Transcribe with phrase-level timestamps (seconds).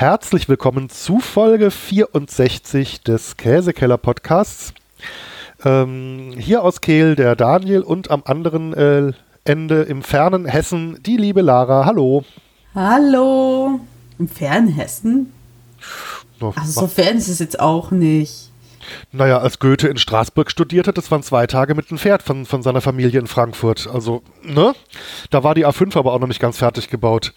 [0.00, 4.72] herzlich willkommen zu Folge 64 des Käsekeller Podcasts.
[5.64, 11.16] Ähm, hier aus Kehl der Daniel und am anderen äh, Ende im fernen Hessen die
[11.16, 11.84] liebe Lara.
[11.84, 12.24] Hallo.
[12.76, 13.80] Hallo.
[14.20, 15.32] Im fernen Hessen?
[16.40, 18.52] Also so fern ist es jetzt auch nicht.
[19.10, 22.62] Naja, als Goethe in Straßburg studierte, das waren zwei Tage mit einem Pferd von, von
[22.62, 23.88] seiner Familie in Frankfurt.
[23.92, 24.74] Also, ne?
[25.30, 27.34] Da war die A5 aber auch noch nicht ganz fertig gebaut.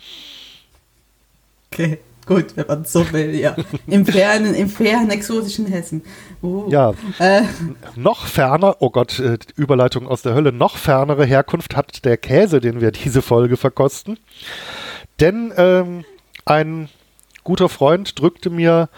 [1.72, 3.56] Okay, gut, wenn man so will, ja.
[3.88, 6.04] Im fernen, im fernen, exotischen Hessen.
[6.42, 6.70] Uh.
[6.70, 6.94] Ja.
[7.20, 7.44] Äh.
[7.96, 12.60] Noch ferner, oh Gott, äh, Überleitung aus der Hölle, noch fernere Herkunft hat der Käse,
[12.60, 14.18] den wir diese Folge verkosten.
[15.20, 16.04] Denn ähm,
[16.46, 16.90] ein
[17.44, 18.90] guter Freund drückte mir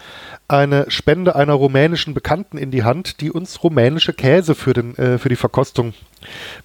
[0.48, 5.18] eine Spende einer rumänischen Bekannten in die Hand, die uns rumänische Käse für, den, äh,
[5.18, 5.94] für die Verkostung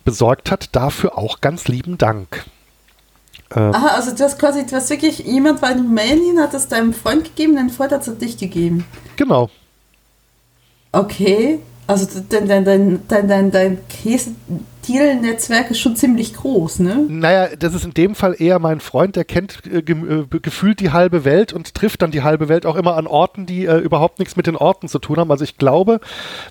[0.04, 0.76] besorgt hat.
[0.76, 2.46] Dafür auch ganz lieben Dank.
[3.56, 6.68] Ähm, Aha, also du hast quasi, du hast wirklich, jemand war in Rumänien, hat es
[6.68, 8.86] deinem Freund gegeben, dein Freund hat es dich gegeben.
[9.16, 9.50] Genau.
[10.92, 17.04] Okay, also dein, dein, dein, dein, dein, dein Käse-Deal-Netzwerk ist schon ziemlich groß, ne?
[17.08, 20.80] Naja, das ist in dem Fall eher mein Freund, der kennt äh, ge äh, gefühlt
[20.82, 23.78] die halbe Welt und trifft dann die halbe Welt auch immer an Orten, die äh,
[23.78, 25.32] überhaupt nichts mit den Orten zu tun haben.
[25.32, 26.00] Also ich glaube,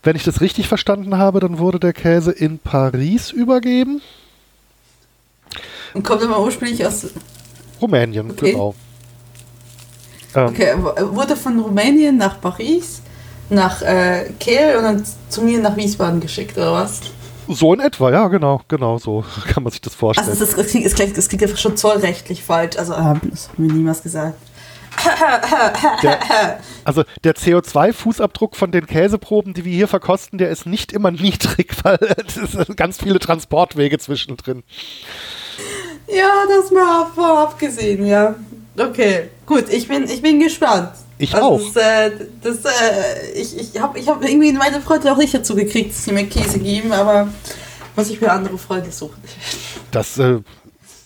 [0.02, 4.02] wenn ich das richtig verstanden habe, dann wurde der Käse in Paris übergeben.
[5.98, 7.08] Und kommt immer ursprünglich aus
[7.82, 8.52] Rumänien, okay.
[8.52, 8.72] genau.
[10.36, 10.46] Ähm.
[10.46, 10.74] Okay,
[11.12, 13.02] wurde von Rumänien nach Paris,
[13.50, 17.00] nach äh, Kehl und dann zu mir nach Wiesbaden geschickt, oder was?
[17.48, 20.28] So in etwa, ja, genau, genau so kann man sich das vorstellen.
[20.28, 23.48] Also das, das, klingt, das, klingt, das klingt einfach schon zollrechtlich falsch, also ähm, das
[23.48, 24.38] hat mir niemals gesagt.
[26.02, 31.10] Der, also der CO2-Fußabdruck von den Käseproben, die wir hier verkosten, der ist nicht immer
[31.12, 34.64] niedrig, weil es sind ganz viele Transportwege zwischendrin.
[36.10, 38.34] Ja, das mal vorab gesehen, ja.
[38.78, 40.90] Okay, gut, ich bin, ich bin gespannt.
[41.18, 41.60] Ich also auch.
[41.74, 42.10] Das, äh,
[42.42, 46.04] das, äh, ich ich habe ich hab irgendwie meine Freunde auch nicht dazu gekriegt, dass
[46.04, 47.28] sie mir Käse geben, aber
[47.96, 49.20] muss ich mir andere Freunde suchen.
[49.90, 50.38] Das äh,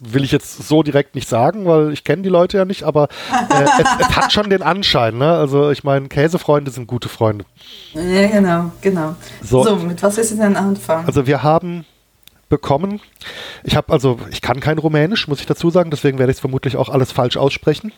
[0.00, 3.08] will ich jetzt so direkt nicht sagen, weil ich kenne die Leute ja nicht, aber
[3.30, 5.16] äh, es, es, hat schon den Anschein.
[5.16, 5.32] Ne?
[5.32, 7.46] Also ich meine, Käsefreunde sind gute Freunde.
[7.94, 9.14] Ja, genau, genau.
[9.42, 11.06] So, so mit was willst du denn anfangen?
[11.06, 11.86] Also wir haben
[12.52, 13.00] bekommen.
[13.64, 16.40] Ich habe also, ich kann kein Rumänisch, muss ich dazu sagen, deswegen werde ich es
[16.40, 17.92] vermutlich auch alles falsch aussprechen.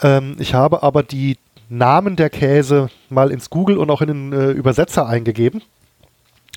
[0.00, 4.32] Ähm, ich habe aber die Namen der Käse mal ins Google und auch in den
[4.32, 5.60] äh, Übersetzer eingegeben.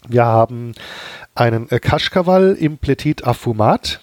[0.07, 0.73] Wir haben
[1.33, 3.99] einen äh, Kaschkawal im Petit Affumat.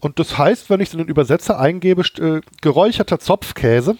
[0.00, 3.98] Und das heißt, wenn ich es in den Übersetzer eingebe, äh, geräucherter Zopfkäse.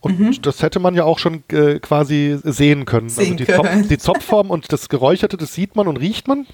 [0.00, 0.42] Und mhm.
[0.42, 3.06] das hätte man ja auch schon äh, quasi sehen können.
[3.06, 3.80] Also sehen also die, können.
[3.80, 6.46] Zopf, die Zopfform und das Geräucherte, das sieht man und riecht man.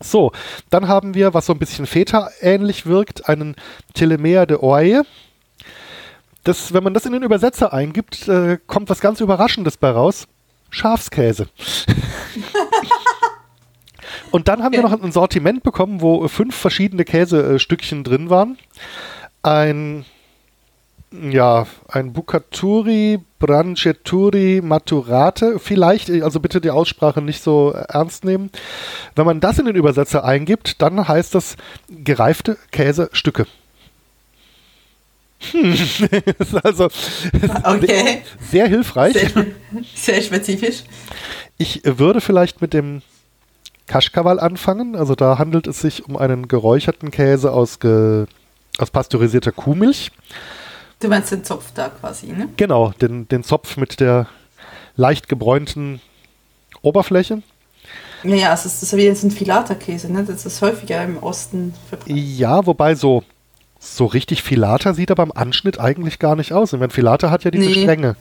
[0.00, 0.32] So,
[0.70, 3.56] dann haben wir, was so ein bisschen Feta-ähnlich wirkt, einen
[3.94, 5.02] Telemea de Oye.
[6.44, 10.28] Das, wenn man das in den Übersetzer eingibt, äh, kommt was ganz Überraschendes bei raus.
[10.70, 11.48] Schafskäse.
[14.30, 18.58] Und dann haben wir noch ein Sortiment bekommen, wo fünf verschiedene Käsestückchen drin waren.
[19.42, 20.04] Ein
[21.12, 28.50] ja, ein Bucaturi, Branceturi, Maturate, vielleicht, also bitte die Aussprache nicht so ernst nehmen.
[29.14, 31.56] Wenn man das in den Übersetzer eingibt, dann heißt das
[31.88, 33.46] gereifte Käsestücke.
[35.52, 35.72] Hm.
[36.38, 36.86] ist also
[37.64, 37.86] okay.
[37.86, 38.18] sehr,
[38.50, 39.12] sehr hilfreich.
[39.12, 39.46] Sehr,
[39.94, 40.84] sehr, spezifisch.
[41.58, 43.02] Ich würde vielleicht mit dem
[43.86, 44.96] Kaschkawal anfangen.
[44.96, 48.26] Also da handelt es sich um einen geräucherten Käse aus, ge,
[48.78, 50.10] aus pasteurisierter Kuhmilch.
[51.00, 52.48] Du meinst den Zopf da quasi, ne?
[52.56, 54.26] Genau, den, den Zopf mit der
[54.96, 56.00] leicht gebräunten
[56.82, 57.42] Oberfläche.
[58.22, 60.24] Ja, ja, es ist, das ist wie jetzt ein Filata-Käse, ne?
[60.24, 62.16] Das ist häufiger im Osten verbreitet.
[62.16, 63.24] Ja, wobei so,
[63.78, 66.72] so richtig Filata sieht er beim Anschnitt eigentlich gar nicht aus.
[66.72, 67.82] Und wenn Filata hat ja diese nee.
[67.82, 68.16] Stränge.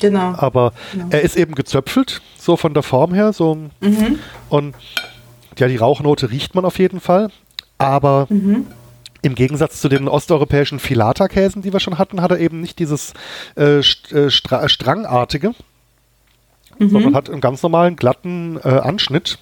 [0.00, 0.34] Genau.
[0.36, 1.06] Aber genau.
[1.10, 3.32] er ist eben gezöpfelt, so von der Form her.
[3.32, 4.18] So, mhm.
[4.48, 4.74] Und
[5.58, 7.30] ja, die Rauchnote riecht man auf jeden Fall.
[7.78, 8.66] Aber mhm.
[9.22, 13.14] Im Gegensatz zu den osteuropäischen Filata-Käsen, die wir schon hatten, hat er eben nicht dieses
[13.56, 15.54] äh, äh Stra Strangartige,
[16.78, 16.90] mhm.
[16.90, 19.38] sondern hat einen ganz normalen, glatten äh, Anschnitt,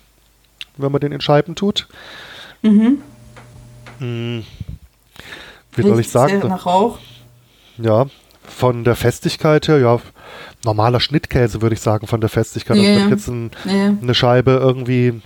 [0.77, 1.89] wenn man den in Scheiben tut.
[2.63, 3.03] Mhm.
[3.99, 4.45] Hm.
[5.75, 6.39] Wie soll ich sagen?
[6.49, 6.99] Nach Rauch.
[7.79, 8.07] Ja,
[8.43, 10.01] von der Festigkeit her, ja,
[10.65, 12.77] normaler Schnittkäse würde ich sagen, von der Festigkeit.
[12.77, 12.89] Yeah.
[12.89, 13.97] Also wenn jetzt ein, yeah.
[14.01, 15.21] eine Scheibe irgendwie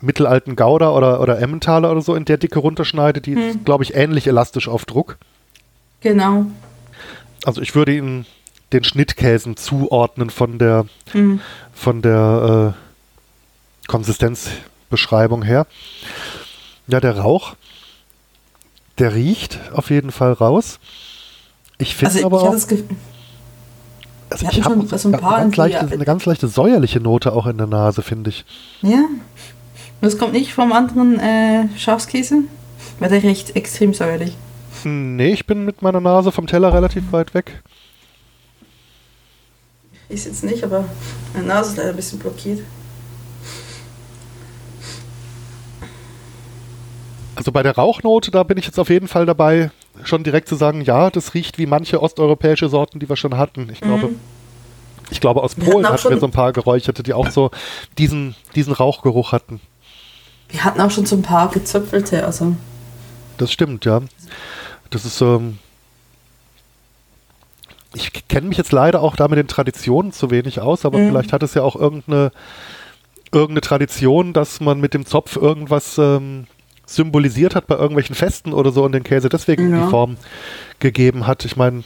[0.00, 3.42] mittelalten Gouda oder, oder Emmentaler oder so in der Dicke runterschneide, die hm.
[3.42, 5.16] ist, glaube ich, ähnlich elastisch auf Druck.
[6.00, 6.46] Genau.
[7.44, 8.26] Also ich würde ihn
[8.72, 11.40] den Schnittkäsen zuordnen von der, hm.
[11.72, 15.66] von der äh, Konsistenzbeschreibung her.
[16.88, 17.54] Ja, der Rauch,
[18.98, 20.78] der riecht auf jeden Fall raus.
[21.78, 22.68] Ich finde Also aber ich auch, das
[24.28, 27.68] also ich habe so ein ganz leichte, eine ganz leichte säuerliche Note auch in der
[27.68, 28.44] Nase, finde ich.
[28.82, 29.04] ja.
[30.00, 32.42] Das kommt nicht vom anderen äh, Schafskäse,
[33.00, 34.36] weil der riecht extrem säuerlich.
[34.84, 37.62] Nee, ich bin mit meiner Nase vom Teller relativ weit weg.
[40.08, 40.84] Ich jetzt nicht, aber
[41.34, 42.60] meine Nase ist leider ein bisschen blockiert.
[47.34, 49.70] Also bei der Rauchnote, da bin ich jetzt auf jeden Fall dabei,
[50.04, 53.68] schon direkt zu sagen, ja, das riecht wie manche osteuropäische Sorten, die wir schon hatten.
[53.72, 54.20] Ich glaube, Mhm.
[55.10, 57.50] ich glaube aus Polen hatten wir so ein paar Geräucherte, die auch so
[57.98, 59.60] diesen, diesen Rauchgeruch hatten.
[60.48, 62.54] Wir hatten auch schon so ein paar gezöpfelte, also
[63.38, 64.00] Das stimmt, ja.
[64.90, 65.58] Das ist, ähm,
[67.94, 71.08] ich kenne mich jetzt leider auch da mit den Traditionen zu wenig aus, aber Mhm.
[71.08, 72.30] vielleicht hat es ja auch irgendeine,
[73.32, 76.46] irgendeine Tradition, dass man mit dem Zopf irgendwas ähm,
[76.86, 79.84] symbolisiert hat bei irgendwelchen Festen oder so und den Käse deswegen Ja.
[79.84, 80.16] die Form
[80.78, 81.44] gegeben hat.
[81.44, 81.82] Ich meine,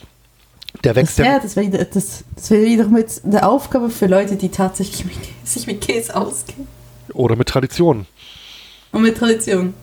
[0.84, 1.24] der das wächst ja.
[1.24, 5.04] wäre das wär, wieder- das, das wär wieder mit der Aufgabe für Leute, die tatsächlich
[5.04, 6.66] mit, sich mit Käse auskennen.
[7.14, 8.06] Oder mit Tradition.
[8.92, 9.74] Und mit Tradition.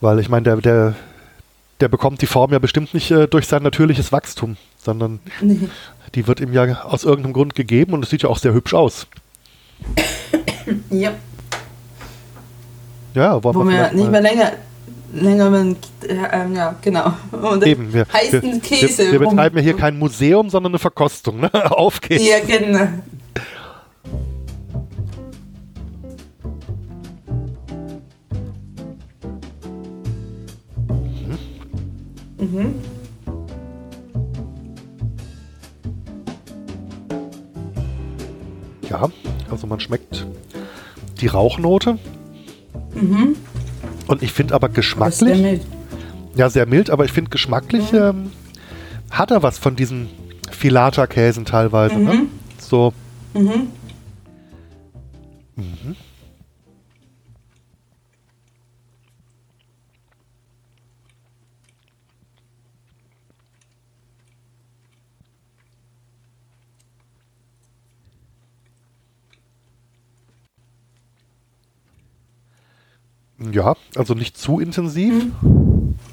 [0.00, 0.94] Weil ich meine, der, der,
[1.80, 5.68] der bekommt die Form ja bestimmt nicht äh, durch sein natürliches Wachstum, sondern Nee.
[6.14, 8.74] die wird ihm ja aus irgendeinem Grund gegeben und es sieht ja auch sehr hübsch
[8.74, 9.06] aus.
[10.90, 11.12] Ja.
[13.14, 14.52] Ja, wollen Wo wir wir nicht mehr länger,
[15.14, 17.14] länger mit, äh, ähm, ja, genau.
[17.32, 19.04] Und Eben, wir, heißen wir, Käse.
[19.04, 21.40] wir, wir betreiben ja hier kein Museum, sondern eine Verkostung.
[21.40, 21.50] Ne?
[21.70, 22.22] Auf geht's.
[22.26, 22.86] Ja, genau.
[32.52, 32.74] Mhm.
[38.88, 39.08] Ja,
[39.50, 40.26] also man schmeckt
[41.20, 41.98] die Rauchnote.
[42.94, 43.36] Mhm.
[44.06, 45.62] Und ich finde aber geschmacklich, sehr mild.
[46.36, 48.30] ja sehr mild, aber ich finde geschmacklich ähm,
[49.10, 50.08] hat er was von diesen
[50.50, 51.96] Filata-Käsen teilweise.
[51.98, 52.14] Ne?
[52.14, 52.28] Mhm.
[52.58, 52.92] So,
[53.34, 53.68] Mhm.
[73.52, 75.26] Ja, also nicht zu intensiv.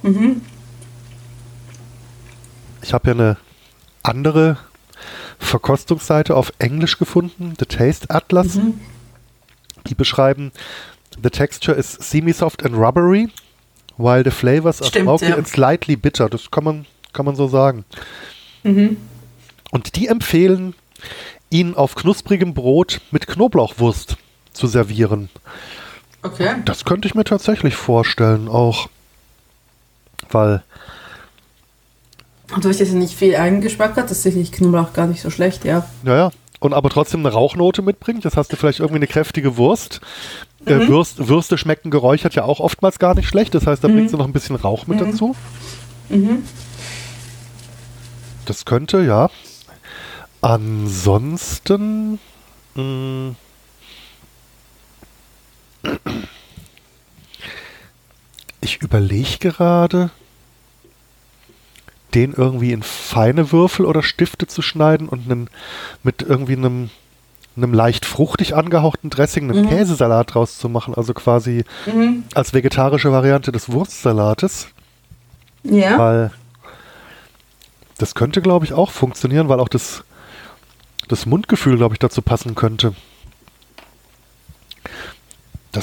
[0.02, 0.42] Mhm.
[2.82, 3.38] Ich habe ja eine
[4.02, 4.58] andere
[5.40, 8.56] Verkostungsseite auf Englisch gefunden, The Taste Atlas.
[8.56, 8.80] Mhm.
[9.88, 10.52] Die beschreiben,
[11.22, 13.30] the texture is semi-soft and rubbery,
[13.98, 15.36] while the flavors are Stimmt, smoky ja.
[15.36, 16.30] and slightly bitter.
[16.30, 17.86] Das kann man, kann man so sagen.
[18.64, 18.98] Mhm.
[19.72, 20.76] Und die empfehlen,
[21.50, 24.18] ihn auf knusprigem Brot mit Knoblauchwurst
[24.54, 25.30] zu servieren.
[26.24, 26.56] Okay.
[26.66, 28.90] Das könnte ich mir tatsächlich vorstellen, auch.
[30.32, 30.64] Weil,
[32.56, 35.86] Und durch das nicht viel Eigengeschmack hat, ist sicherlich Knoblauch gar nicht so schlecht, ja.
[36.02, 38.24] naja, und aber trotzdem eine Rauchnote mitbringt.
[38.24, 40.00] Das hast du vielleicht irgendwie eine kräftige Wurst.
[40.66, 43.54] Äh, Würst, Würste schmecken geräuchert ja auch oftmals gar nicht schlecht.
[43.54, 45.36] Das heißt, da bringst du noch ein bisschen Rauch mit dazu.
[46.08, 46.44] Mhm.
[48.46, 49.30] Das könnte, ja.
[50.42, 52.20] Ansonsten.
[52.76, 53.36] Mh,
[58.62, 60.10] ich überlege gerade,
[62.14, 65.50] den irgendwie in feine Würfel oder Stifte zu schneiden und einen,
[66.04, 66.90] mit irgendwie einem,
[67.58, 69.70] einem leicht fruchtig angehauchten Dressing einen Mhm.
[69.70, 70.94] Käsesalat draus zu machen.
[70.94, 72.24] Also quasi Mhm.
[72.36, 74.68] als vegetarische Variante des Wurstsalates.
[75.64, 75.98] Ja.
[75.98, 76.32] Weil
[77.98, 80.04] das könnte, glaube ich, auch funktionieren, weil auch das,
[81.08, 82.94] das Mundgefühl, glaube ich, dazu passen könnte.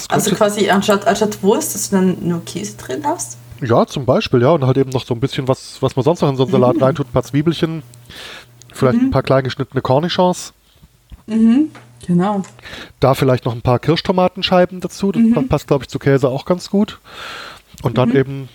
[0.08, 3.38] Also quasi anstatt, anstatt Wurst, dass du dann nur Käse drin hast?
[3.62, 6.22] ja, zum Beispiel, ja, und halt eben noch so ein bisschen was, was man sonst
[6.22, 7.82] noch in so einen Salat reintut, ein paar Zwiebelchen,
[8.72, 10.52] vielleicht ein paar klein geschnittene Cornichons,
[11.26, 11.70] Mhm.
[12.06, 12.42] Genau.
[13.00, 16.46] da vielleicht noch ein paar Kirschtomatenscheiben dazu, das pa- passt, glaube ich, zu Käse auch
[16.46, 16.98] ganz gut.
[17.82, 18.48] Und dann eben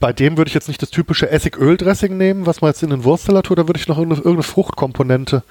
[0.00, 3.04] bei dem würde ich jetzt nicht das typische Essigöl-Dressing nehmen, was man jetzt in den
[3.04, 5.44] Wurstsalat tut, da würde ich noch irgendeine, irgendeine Fruchtkomponente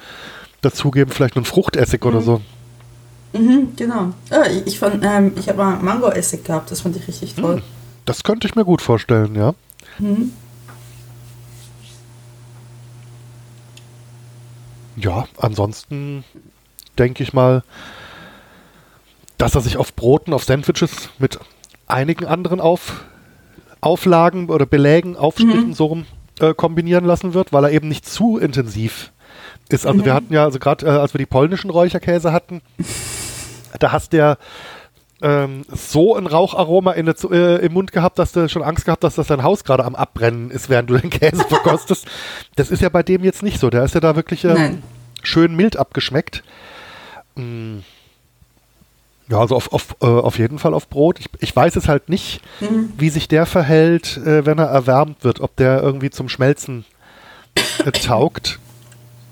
[0.61, 2.41] dazugeben, vielleicht einen Fruchtessig oder so.
[3.37, 4.13] Mhm, genau.
[4.29, 7.61] Ah, ich fand, ähm, ich habe mal Mango-Essig gehabt, das fand ich richtig toll.
[8.05, 9.53] Das könnte ich mir gut vorstellen, ja.
[9.99, 10.31] Mhm.
[14.95, 16.23] Ja, ansonsten
[16.97, 17.63] denke ich mal,
[19.37, 21.37] dass er sich auf Broten, auf Sandwiches mit
[21.85, 23.05] einigen anderen auf,
[23.81, 26.05] Auflagen oder Belägen, Aufstrichen so rum
[26.39, 29.11] äh, kombinieren lassen wird, weil er eben nicht zu intensiv
[29.69, 29.85] ist.
[29.85, 32.61] Also wir hatten ja, also gerade äh, als wir die polnischen Räucherkäse hatten,
[33.79, 34.37] da hast du ja
[35.21, 39.03] ähm, so ein Raucharoma in der, äh, im Mund gehabt, dass du schon Angst gehabt
[39.03, 42.07] hast, dass dein Haus gerade am Abbrennen ist, während du den Käse verkostest.
[42.55, 43.69] das ist ja bei dem jetzt nicht so.
[43.69, 44.83] Der ist ja da wirklich ähm,
[45.23, 46.43] schön mild abgeschmeckt.
[47.35, 47.79] Mm.
[49.29, 51.19] Ja, also auf, auf, äh, auf jeden Fall auf Brot.
[51.19, 52.93] Ich, ich weiß es halt nicht, mhm.
[52.97, 56.85] wie sich der verhält, äh, wenn er erwärmt wird, ob der irgendwie zum Schmelzen
[57.83, 58.59] äh, taugt.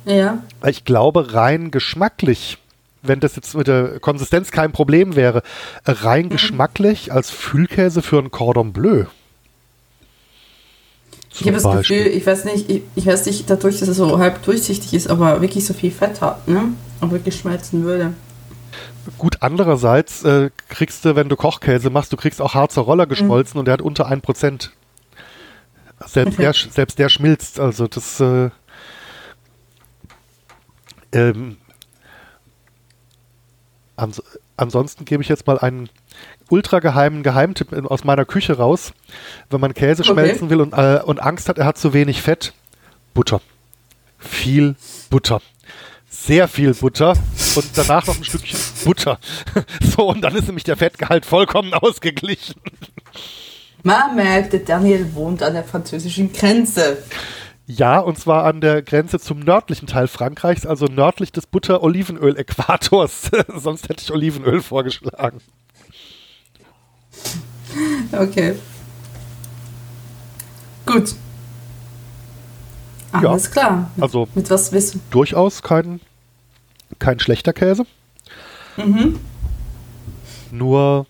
[0.04, 0.40] Ja.
[0.66, 2.58] Ich glaube, rein geschmacklich
[3.08, 5.44] wenn das jetzt mit der Konsistenz kein Problem wäre,
[5.86, 6.30] rein mhm.
[6.30, 9.06] geschmacklich als Fühlkäse für ein Cordon Bleu.
[11.40, 14.20] Ich habe das Gefühl, ich weiß nicht, ich, ich, weiß nicht, dadurch, dass es so
[14.20, 16.70] halb durchsichtig ist, aber wirklich so viel Fett hat, ne?
[17.02, 18.14] Und wirklich schmelzen würde.
[19.18, 23.58] Gut, andererseits äh, kriegst du, wenn du Kochkäse machst, du kriegst auch Harzer Roller geschmolzen
[23.58, 23.60] mhm.
[23.60, 24.70] und der hat unter 1%.
[26.06, 26.42] Selbst, okay.
[26.42, 28.50] der, selbst der schmilzt, also das äh,
[31.12, 31.58] ähm,
[33.96, 34.22] Ans
[34.58, 35.90] ansonsten gebe ich jetzt mal einen
[36.50, 38.94] ultra geheimen Geheimtipp aus meiner Küche raus.
[39.50, 40.12] Wenn man Käse okay.
[40.14, 42.54] schmelzen will und, äh, und Angst hat, er hat zu wenig Fett,
[43.14, 43.42] Butter.
[44.18, 44.76] Viel
[45.10, 45.42] Butter.
[46.10, 47.14] Sehr viel Butter
[47.56, 49.20] und danach noch ein Stückchen Butter.
[49.96, 52.56] So, und dann ist nämlich der Fettgehalt vollkommen ausgeglichen.
[53.84, 56.98] Man merkt, Daniel wohnt an der französischen Grenze.
[57.68, 63.32] Ja, und zwar an der Grenze zum nördlichen Teil Frankreichs, also nördlich des Butter-Olivenöl-Äquators.
[63.56, 65.40] Sonst hätte ich Olivenöl vorgeschlagen.
[68.12, 68.56] Okay.
[70.86, 71.16] Gut.
[73.12, 73.92] Alles ja, klar.
[74.00, 75.02] Also mit was wissen?
[75.10, 76.02] Durchaus kein,
[77.00, 77.86] kein schlechter Käse.
[78.78, 79.20] Mhm.
[80.52, 81.08] Nur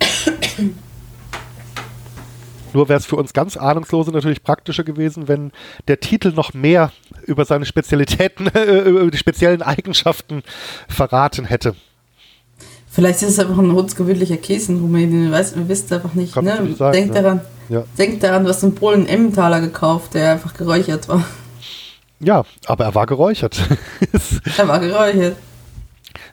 [2.72, 5.52] Nur wäre es für uns ganz Ahnungslose natürlich praktischer gewesen, wenn
[5.86, 6.92] der Titel noch mehr
[7.26, 10.42] über seine Spezialitäten, äh, über die speziellen Eigenschaften
[10.88, 11.74] verraten hätte.
[12.90, 15.30] Vielleicht ist es einfach ein rotzgewöhnlicher Käse in Rumänien.
[15.30, 16.34] Weiß, wir wissen einfach nicht.
[16.40, 16.74] Ne?
[16.76, 17.22] Sagen, Denkt, ja.
[17.22, 17.84] daran, ja.
[17.96, 21.24] Denkt daran, du hast einen Polen Emmentaler gekauft, der einfach geräuchert war.
[22.20, 23.60] Ja, aber er war geräuchert.
[24.56, 25.36] er war geräuchert.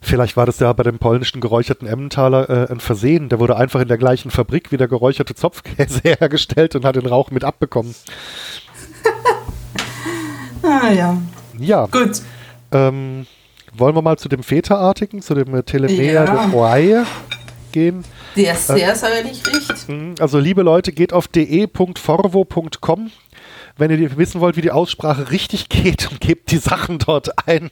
[0.06, 3.28] Vielleicht war das ja bei dem polnischen geräucherten Emmentaler äh, ein Versehen.
[3.28, 7.08] Der wurde einfach in der gleichen Fabrik wie der geräucherte Zopfkäse hergestellt und hat den
[7.08, 7.96] Rauch mit abbekommen.
[10.62, 11.20] ah ja.
[11.58, 11.88] Ja.
[11.88, 12.22] Gut.
[12.72, 13.26] Ähm,
[13.74, 16.26] wollen wir mal zu dem Feta-artigen, zu dem äh, Telemea ja.
[16.26, 17.04] de Oaie
[17.72, 18.06] gehen?
[18.36, 19.90] Der sehr äh, säuerlich riecht.
[19.90, 23.12] Mhm, also liebe Leute, geht auf de.forvo.com,
[23.78, 27.72] wenn ihr wissen wollt, wie die Aussprache richtig geht und gebt die Sachen dort ein.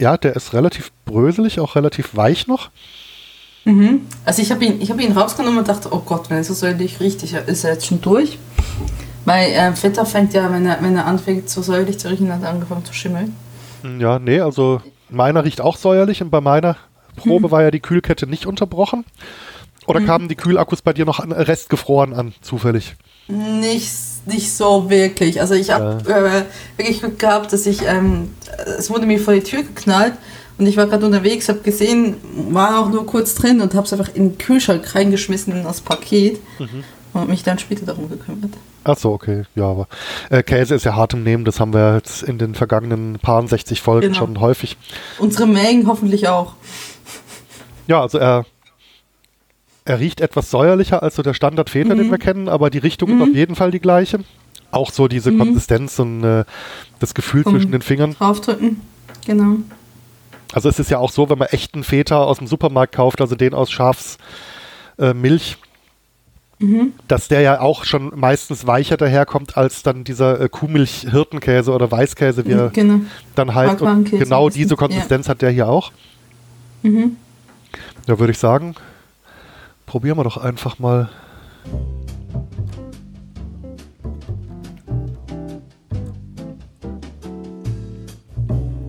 [0.00, 2.70] Ja, der ist relativ bröselig, auch relativ weich noch.
[3.64, 4.06] Mhm.
[4.24, 6.98] Also ich habe ihn, hab ihn rausgenommen und dachte, oh Gott, wenn es so säuerlich
[7.00, 8.38] riecht, ist er jetzt schon durch.
[9.26, 12.42] Weil äh, Feta fängt ja, wenn er, wenn er anfängt so säuerlich zu riechen, hat
[12.42, 13.36] er angefangen zu schimmeln.
[13.98, 14.80] Ja, nee, also
[15.10, 16.76] meiner riecht auch säuerlich und bei meiner
[17.16, 17.50] Probe mhm.
[17.50, 19.04] war ja die Kühlkette nicht unterbrochen.
[19.86, 20.06] Oder mhm.
[20.06, 22.96] kamen die Kühlakkus bei dir noch an, restgefroren an, zufällig?
[23.28, 23.90] Nicht
[24.26, 25.40] nicht so wirklich.
[25.40, 28.34] Also ich habe äh, wirklich Glück gehabt, dass ich, ähm,
[28.78, 30.14] es wurde mir vor die Tür geknallt
[30.58, 32.16] und ich war gerade unterwegs, habe gesehen,
[32.50, 35.80] war auch nur kurz drin und habe es einfach in den Kühlschrank reingeschmissen in das
[35.80, 36.84] Paket mhm.
[37.14, 38.52] und mich dann später darum gekümmert.
[38.84, 39.44] Ach so, okay.
[39.54, 39.88] Ja, aber
[40.30, 41.44] äh, Käse ist ja hart im Nehmen.
[41.44, 44.18] Das haben wir jetzt in den vergangenen paar 60 Folgen genau.
[44.18, 44.76] schon häufig.
[45.18, 46.54] Unsere Mengen hoffentlich auch.
[47.86, 48.44] Ja, also er
[49.90, 51.98] er riecht etwas säuerlicher als so der Standard-Feta, mhm.
[51.98, 53.16] den wir kennen, aber die Richtung mhm.
[53.16, 54.20] ist auf jeden Fall die gleiche.
[54.70, 55.38] Auch so diese mhm.
[55.38, 56.44] Konsistenz und äh,
[57.00, 58.14] das Gefühl um zwischen den Fingern.
[58.14, 58.80] Draufdrücken,
[59.26, 59.56] genau.
[60.52, 63.34] Also es ist ja auch so, wenn man echten Feta aus dem Supermarkt kauft, also
[63.34, 65.58] den aus Schafsmilch,
[66.60, 66.92] äh, mhm.
[67.08, 72.46] dass der ja auch schon meistens weicher daherkommt als dann dieser äh, Kuhmilch-Hirtenkäse oder Weißkäse,
[72.46, 73.00] wie er genau.
[73.34, 73.82] dann heißt.
[73.82, 75.30] Und genau diese Konsistenz ja.
[75.30, 75.90] hat der hier auch.
[76.82, 77.16] Mhm.
[78.06, 78.76] Da würde ich sagen,
[79.90, 81.08] Probieren wir doch einfach mal.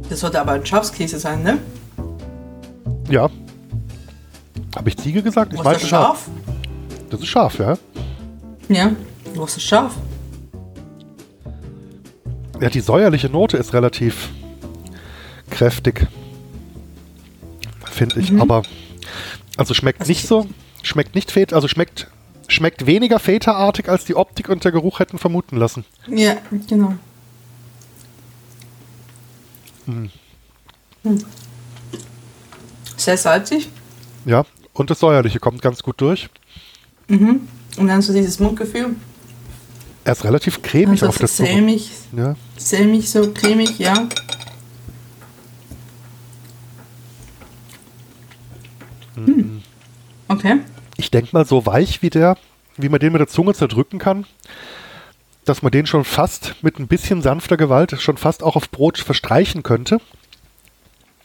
[0.07, 1.57] Das sollte aber ein Schafskäse sein, ne?
[3.09, 3.31] Ja.
[4.75, 5.53] Habe ich Ziege gesagt?
[5.53, 6.29] Ich ist das scharf?
[7.09, 7.79] Das ist scharf, ja.
[8.69, 8.91] Ja,
[9.33, 9.95] was ist scharf?
[12.59, 14.29] Ja, die säuerliche Note ist relativ
[15.49, 16.07] kräftig.
[17.89, 18.43] Finde ich, mhm.
[18.43, 18.61] aber
[19.57, 20.45] also schmeckt also nicht so.
[20.83, 22.07] Schmeckt nicht Feta, also schmeckt,
[22.47, 25.85] schmeckt weniger Feta-artig, als die Optik und der Geruch hätten vermuten lassen.
[26.07, 26.95] Ja, genau.
[29.85, 30.09] Hm.
[31.03, 31.25] Hm.
[32.97, 33.69] Sehr salzig.
[34.25, 36.29] Ja, und das Säuerliche kommt ganz gut durch.
[37.07, 37.47] Mhm.
[37.77, 38.95] Und dann so dieses Mundgefühl.
[40.03, 41.91] Er ist relativ cremig also auf das Sämig.
[42.15, 42.35] Ja.
[42.57, 44.07] Sämig, so cremig, ja.
[49.15, 49.50] Hm.
[50.31, 50.59] Okay.
[50.97, 52.37] Ich denke mal, so weich wie der,
[52.77, 54.25] wie man den mit der Zunge zerdrücken kann,
[55.45, 58.97] dass man den schon fast mit ein bisschen sanfter Gewalt schon fast auch auf Brot
[58.97, 59.99] verstreichen könnte.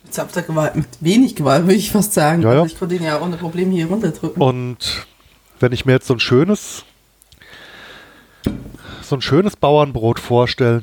[0.05, 2.43] Mit sanfter Gewalt, mit wenig Gewalt, würde ich fast sagen.
[2.43, 2.63] Ja, ja.
[2.63, 4.41] Also ich konnte ihn ja ohne Probleme hier runterdrücken.
[4.41, 5.07] Und
[5.61, 6.85] wenn ich mir jetzt so ein schönes,
[9.03, 10.83] so ein schönes Bauernbrot vorstelle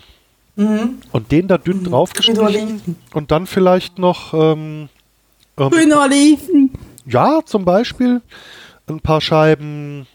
[0.55, 0.99] Mhm.
[1.11, 4.87] und den da dünn Grüne draufgestrichen und dann vielleicht noch, ähm,
[5.57, 6.69] ähm, Grüne Oliven.
[7.05, 8.21] Ja, zum Beispiel
[8.87, 10.07] ein paar Scheiben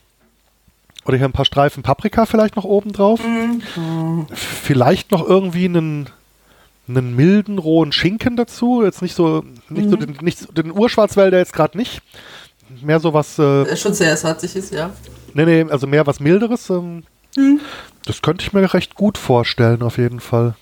[1.05, 3.21] oder hier ein paar Streifen Paprika vielleicht noch oben drauf.
[3.25, 4.27] Mhm.
[4.35, 6.09] Vielleicht noch irgendwie einen,
[6.89, 8.83] einen milden, rohen Schinken dazu.
[8.83, 10.01] Jetzt nicht so, nicht so Mhm.
[10.01, 12.03] den, nicht so, den Urschwarzwälder jetzt gerade nicht.
[12.83, 14.91] Mehr so was, äh, schon sehr salzig ist, ja.
[15.33, 16.69] nee, nee, also mehr was milderes.
[16.71, 17.05] Ähm,
[17.37, 17.61] Mhm.
[18.07, 20.55] Das könnte ich mir recht gut vorstellen, auf jeden Fall.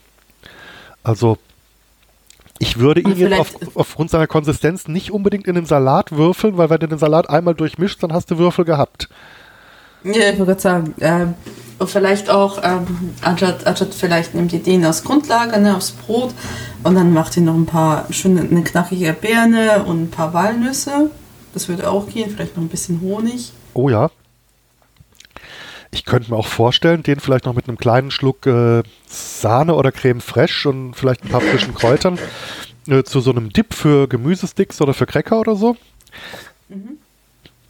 [1.04, 1.38] Also,
[2.58, 6.70] ich würde ihn jetzt auf, aufgrund seiner Konsistenz nicht unbedingt in den Salat würfeln, weil
[6.70, 9.08] wenn du den Salat einmal durchmischst, dann hast du Würfel gehabt.
[10.04, 11.34] Ja, ich wollte gerade sagen, ähm,
[11.78, 12.86] und vielleicht auch, ähm,
[13.22, 16.32] anstatt, anstatt vielleicht nimmt ihr den als Grundlage, ne, aufs Brot
[16.84, 21.10] und dann macht ihr noch ein paar schöne, eine knackige Birne und ein paar Walnüsse.
[21.52, 23.52] Das würde auch gehen, vielleicht noch ein bisschen Honig.
[23.74, 24.10] Oh ja.
[25.90, 29.92] Ich könnte mir auch vorstellen, den vielleicht noch mit einem kleinen Schluck äh, Sahne oder
[29.92, 32.18] Creme fraiche und vielleicht ein paar frischen Kräutern
[32.88, 35.76] äh, zu so einem Dip für Gemüsesticks oder für Cracker oder so.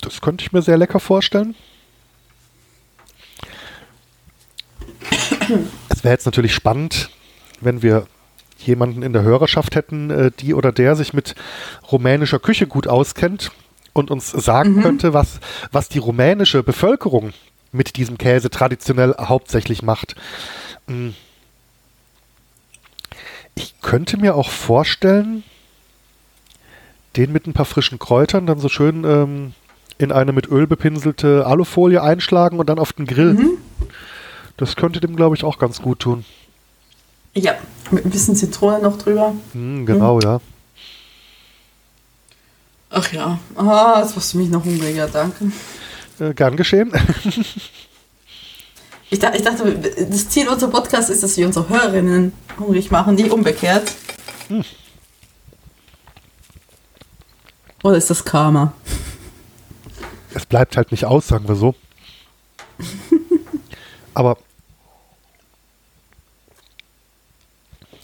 [0.00, 1.54] Das könnte ich mir sehr lecker vorstellen.
[5.88, 7.10] Es wäre jetzt natürlich spannend,
[7.60, 8.06] wenn wir
[8.58, 11.34] jemanden in der Hörerschaft hätten, äh, die oder der sich mit
[11.90, 13.52] rumänischer Küche gut auskennt
[13.92, 15.40] und uns sagen könnte, was,
[15.72, 17.32] was die rumänische Bevölkerung
[17.72, 20.16] mit diesem Käse traditionell hauptsächlich macht.
[20.86, 21.10] Mm.
[23.54, 25.42] Ich könnte mir auch vorstellen,
[27.16, 29.54] den mit ein paar frischen Kräutern dann so schön ähm,
[29.98, 33.58] in eine mit Öl bepinselte Alufolie einschlagen und dann auf den Grill.
[34.58, 36.24] Das könnte dem, glaube ich, auch ganz gut tun.
[37.34, 37.54] Ja,
[37.90, 39.34] mit ein bisschen Zitrone noch drüber.
[39.52, 40.40] Hm, genau, ja.
[42.88, 45.50] Ach ja, ah, jetzt machst du mich noch hungriger, danke.
[46.20, 46.92] Äh, gern geschehen.
[49.08, 49.72] Ich, dach, ich dachte,
[50.10, 53.92] das Ziel unserer Podcast ist, dass wir unsere Hörerinnen hungrig machen, nicht umgekehrt.
[57.84, 58.72] Oder ist das Karma?
[60.34, 61.76] es bleibt halt nicht aus, sagen wir so.
[64.14, 64.38] Aber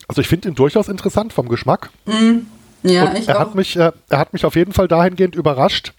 [0.07, 1.90] also ich finde ihn durchaus interessant vom Geschmack.
[2.85, 3.40] Ja, Und ich er auch.
[3.40, 5.94] hat mich, äh, er hat mich auf jeden Fall dahingehend überrascht,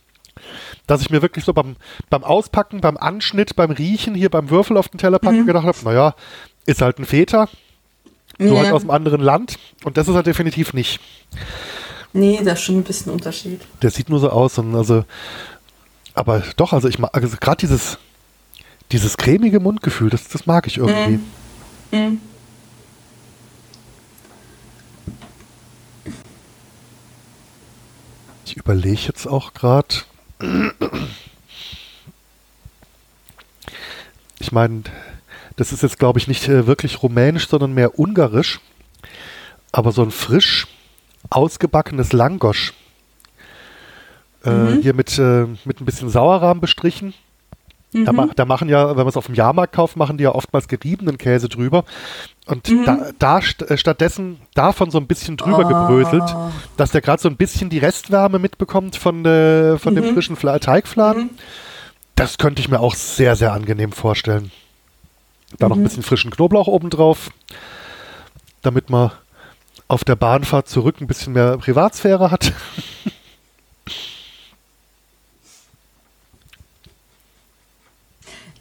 [0.88, 1.76] dass ich mir wirklich so beim,
[2.10, 5.78] beim Auspacken, beim Anschnitt, beim Riechen, hier beim Würfel auf den Teller packen gedacht habe,
[5.84, 6.16] naja,
[6.66, 7.48] ist halt ein Feta,
[8.38, 8.64] nur Ja.
[8.64, 9.58] halt aus einem anderen Land.
[9.84, 11.00] Und das ist er definitiv nicht.
[12.14, 13.62] Nee, da ist schon ein bisschen Unterschied.
[13.82, 15.04] Der sieht nur so aus und also,
[16.14, 17.98] aber doch, also ich mag, also gerade dieses,
[18.92, 21.20] dieses cremige Mundgefühl, das, das mag ich irgendwie.
[21.92, 22.20] Mhm.
[28.46, 29.96] Ich überlege jetzt auch gerade.
[34.40, 34.84] Ich meine,
[35.56, 38.60] das ist jetzt, glaube ich, nicht äh, wirklich rumänisch, sondern mehr ungarisch.
[39.72, 40.68] Aber so ein frisch
[41.30, 42.74] ausgebackenes Langosch.
[44.44, 47.14] Äh, Hier mit, äh, mit ein bisschen Sauerrahm bestrichen.
[47.94, 50.34] Da, ma da machen ja, wenn man es auf dem Jahrmarkt kauft, machen die ja
[50.34, 51.86] oftmals geriebenen Käse drüber.
[52.46, 56.36] Und da, da st äh, stattdessen davon so ein bisschen drüber gebröselt,
[56.76, 60.60] dass der gerade so ein bisschen die Restwärme mitbekommt von, äh, von dem frischen Fla
[60.60, 61.30] Teigfladen.
[62.16, 64.52] Das könnte ich mir auch sehr, sehr angenehm vorstellen.
[65.60, 67.30] Da noch ein bisschen frischen Knoblauch obendrauf,
[68.62, 69.12] damit man
[69.88, 72.54] auf der Bahnfahrt zurück ein bisschen mehr Privatsphäre hat.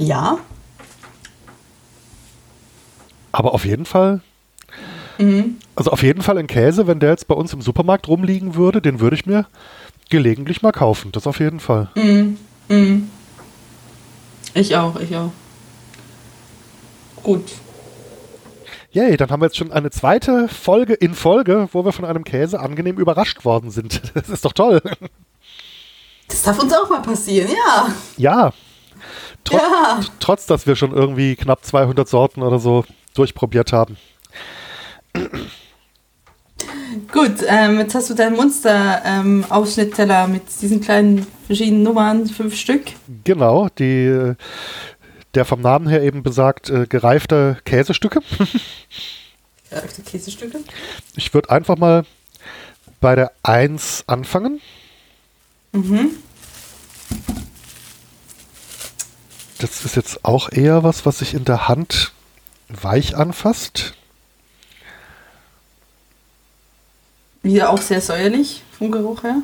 [0.03, 0.38] Ja.
[3.31, 4.21] Aber auf jeden Fall,
[5.19, 5.57] Mhm.
[5.77, 8.83] also auf jeden Fall ein Käse, wenn der jetzt bei uns im Supermarkt rumliegen würde,
[8.83, 9.47] den würde ich mir
[10.11, 11.12] gelegentlich mal kaufen.
[11.12, 11.88] Das auf jeden Fall.
[11.95, 12.37] Mhm.
[12.69, 13.11] Mhm.
[14.55, 15.31] Ich auch, ich auch.
[17.23, 17.45] Gut.
[18.91, 22.25] Yay, dann haben wir jetzt schon eine zweite Folge in Folge, wo wir von einem
[22.25, 24.03] Käse angenehm überrascht worden sind.
[24.15, 24.83] Das ist doch toll.
[26.29, 27.87] Das darf uns auch mal passieren, ja.
[28.19, 28.53] Ja.
[29.45, 30.01] Trotz, Ja.
[30.21, 32.85] trotz, dass wir schon irgendwie knapp 200 Sorten oder so
[33.15, 33.97] durchprobiert haben.
[37.11, 42.83] Gut, ähm, jetzt hast du deinen Monster-Ausschnittteller mit diesen kleinen verschiedenen Nummern, fünf Stück.
[43.25, 44.35] Genau, die,
[45.35, 48.21] der vom Namen her eben besagt, äh, gereifte Käsestücke.
[49.97, 50.59] Die Käsestücke.
[51.17, 52.05] Ich würde einfach mal
[53.01, 54.61] bei der 1 anfangen.
[55.73, 56.11] Mhm.
[59.62, 62.11] Das ist jetzt auch eher was, was sich in der Hand
[62.68, 63.94] weich anfasst.
[67.44, 69.37] Wieder auch sehr säuerlich vom Geruch her.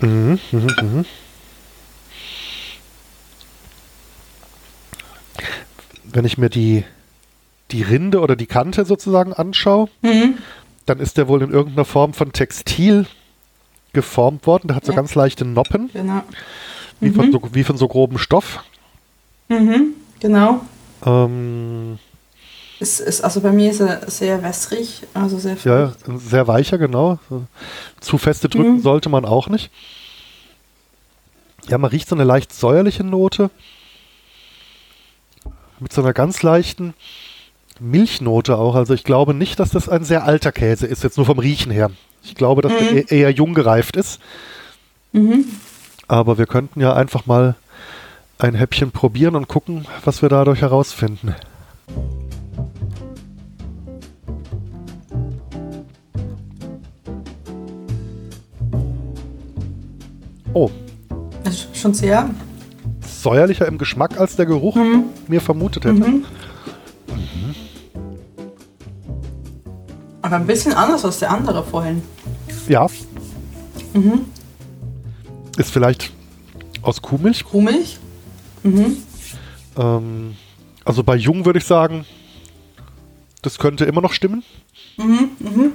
[0.00, 1.04] Mhm, mhm, mhm.
[6.04, 6.84] Wenn ich mir die,
[7.70, 10.38] die Rinde oder die Kante sozusagen anschaue, Mhm.
[10.86, 13.06] dann ist der wohl in irgendeiner Form von Textil
[13.92, 14.68] geformt worden.
[14.68, 14.96] Der hat so Ja.
[14.96, 16.22] ganz leichte Noppen, Genau.
[17.00, 17.14] wie, Mhm.
[17.14, 18.64] von so, wie von so grobem Stoff.
[19.48, 19.94] Mhm.
[20.20, 20.60] Genau.
[21.04, 21.98] Ähm,
[22.80, 27.18] Es ist, also bei mir ist er sehr wässrig, also sehr ja, sehr weicher, genau.
[28.00, 28.82] Zu feste drücken Mhm.
[28.82, 29.70] sollte man auch nicht.
[31.68, 33.50] Ja, man riecht so eine leicht säuerliche Note.
[35.80, 36.94] Mit so einer ganz leichten
[37.80, 38.74] Milchnote auch.
[38.74, 41.70] Also ich glaube nicht, dass das ein sehr alter Käse ist, jetzt nur vom Riechen
[41.70, 41.90] her.
[42.24, 42.96] Ich glaube, dass der Mhm.
[42.98, 44.20] e- eher jung gereift ist.
[45.12, 45.44] Mhm.
[46.08, 47.54] Aber wir könnten ja einfach mal
[48.38, 51.34] ein Häppchen probieren und gucken, was wir dadurch herausfinden.
[60.54, 60.70] Oh,
[61.44, 62.30] ist schon sehr.
[63.22, 65.04] säuerlicher im Geschmack als der Geruch Mhm.
[65.26, 65.94] mir vermutet hätte.
[65.94, 66.24] Mhm.
[70.22, 72.02] Aber ein bisschen anders als der andere vorhin.
[72.68, 72.86] Ja,
[73.94, 74.26] Mhm.
[75.56, 76.12] ist vielleicht
[76.82, 77.44] aus Kuhmilch.
[77.44, 77.98] Kuhmilch.
[78.62, 78.96] Mhm.
[79.76, 80.36] Ähm,
[80.84, 82.04] also bei Jung würde ich sagen,
[83.42, 84.42] das könnte immer noch stimmen.
[84.96, 85.30] Mhm.
[85.38, 85.72] Mhm.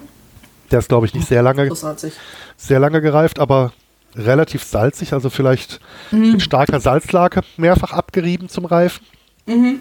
[0.71, 2.13] Der ist, glaube ich, nicht sehr lange, Großartig.
[2.57, 3.73] sehr lange gereift, aber
[4.15, 5.79] relativ salzig, also vielleicht
[6.11, 6.33] Mhm.
[6.33, 9.05] mit starker Salzlake mehrfach abgerieben zum Reifen.
[9.45, 9.79] Mhm.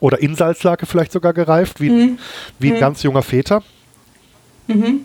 [0.00, 2.18] Oder in Salzlake vielleicht sogar gereift, wie, Mhm.
[2.58, 2.80] wie ein Mhm.
[2.80, 3.62] ganz junger Feta.
[4.66, 5.04] Mhm.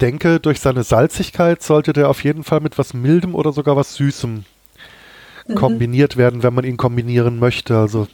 [0.00, 3.74] Ich denke, durch seine Salzigkeit sollte der auf jeden Fall mit was Mildem oder sogar
[3.74, 4.44] was Süßem
[5.48, 5.54] Mhm.
[5.56, 7.76] kombiniert werden, wenn man ihn kombinieren möchte.
[7.76, 8.06] Also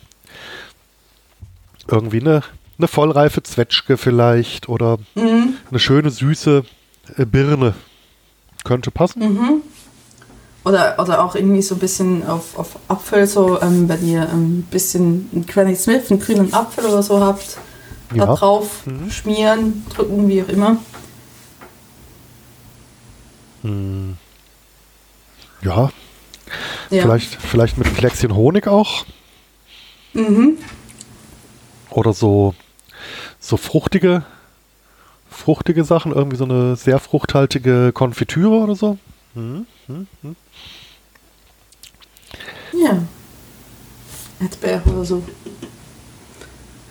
[1.87, 2.42] irgendwie eine,
[2.79, 5.57] eine vollreife Zwetschge vielleicht oder Mhm.
[5.68, 6.64] eine schöne süße
[7.18, 7.75] äh, Birne.
[8.64, 9.20] Könnte passen.
[9.35, 9.61] Mhm.
[10.64, 14.62] Oder, oder auch irgendwie so ein bisschen auf, auf Apfel, so ähm, wenn ihr ein
[14.70, 17.59] bisschen einen Granny Smith, einen grünen Apfel oder so habt,
[18.14, 18.25] Ja.
[18.25, 19.11] da drauf Mhm.
[19.11, 20.79] schmieren, drücken, wie auch immer.
[23.64, 24.12] Mm.
[25.62, 25.90] Ja,
[26.90, 27.03] Ja.
[27.03, 29.07] vielleicht, vielleicht mit ein Kleckschen Honig auch.
[30.12, 30.59] Mhm.
[31.90, 32.55] Oder so,
[33.40, 34.24] so fruchtige,
[35.31, 38.98] fruchtige Sachen, irgendwie so eine sehr fruchthaltige Konfitüre oder so.
[39.35, 39.66] Mhm.
[39.88, 40.37] mhm, mhm.
[42.72, 43.03] Ja.
[44.40, 45.22] Erdbeer oder so.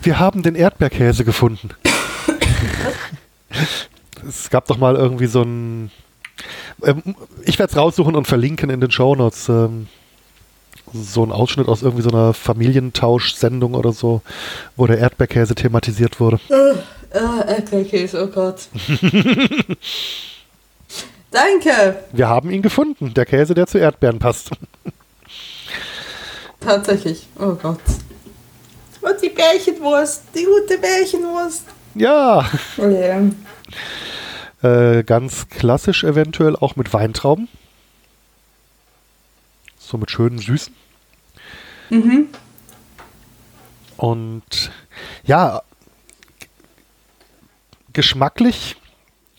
[0.01, 1.69] Wir haben den Erdbeerkäse gefunden.
[4.27, 5.91] es gab doch mal irgendwie so ein.
[6.83, 9.49] Ähm, ich werde es raussuchen und verlinken in den Shownotes.
[9.49, 9.87] Ähm,
[10.93, 14.21] so ein Ausschnitt aus irgendwie so einer Familientausch-Sendung oder so,
[14.75, 16.39] wo der Erdbeerkäse thematisiert wurde.
[16.49, 16.75] Äh,
[17.17, 18.67] Erdbeerkäse, oh Gott.
[21.31, 22.03] Danke.
[22.11, 24.51] Wir haben ihn gefunden, der Käse, der zu Erdbeeren passt.
[26.59, 27.27] Tatsächlich.
[27.39, 27.79] Oh Gott.
[29.01, 30.23] Und die Bärchenwurst.
[30.35, 31.63] Die gute Bärchenwurst.
[31.95, 33.21] Ja, Oh yeah.
[34.63, 37.47] Äh, ganz klassisch eventuell auch mit Weintrauben.
[39.77, 40.73] So mit schönen Süßen.
[41.89, 42.27] Mhm.
[43.97, 44.71] Und
[45.25, 45.61] ja,
[47.91, 48.77] geschmacklich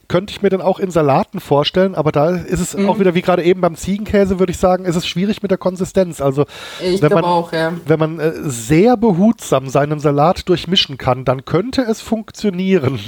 [0.07, 2.89] könnte ich mir dann auch in Salaten vorstellen, aber da ist es Mhm.
[2.89, 5.59] auch wieder wie gerade eben beim Ziegenkäse, würde ich sagen, ist es schwierig mit der
[5.59, 6.21] Konsistenz.
[6.21, 6.45] Also
[6.81, 7.73] Wenn man- auch, ja.
[7.87, 13.01] wenn man äh, sehr behutsam seinen Salat durchmischen kann, dann könnte es funktionieren.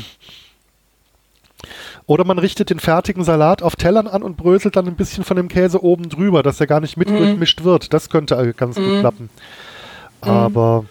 [2.07, 5.37] Oder man richtet den fertigen Salat auf Tellern an und bröselt dann ein bisschen von
[5.37, 7.41] dem Käse oben drüber, dass er gar nicht mit Mhm.
[7.65, 7.93] wird.
[7.93, 9.01] Das könnte äh, ganz gut Mhm.
[9.01, 9.31] klappen.
[10.21, 10.85] Aber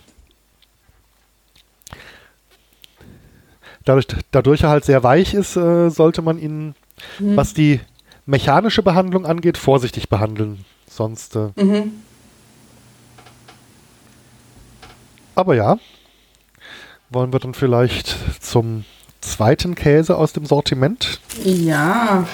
[3.86, 6.76] dadurch, dadurch er halt sehr weich ist, äh, sollte man ihn,
[7.20, 7.36] Mhm.
[7.38, 7.80] was die
[8.26, 10.66] mechanische Behandlung angeht, vorsichtig behandeln.
[10.90, 11.36] Sonst.
[11.36, 11.92] Äh, Mhm.
[15.36, 15.78] Aber ja,
[17.10, 18.86] wollen wir dann vielleicht zum
[19.26, 21.20] zweiten Käse aus dem Sortiment?
[21.44, 22.28] Ja.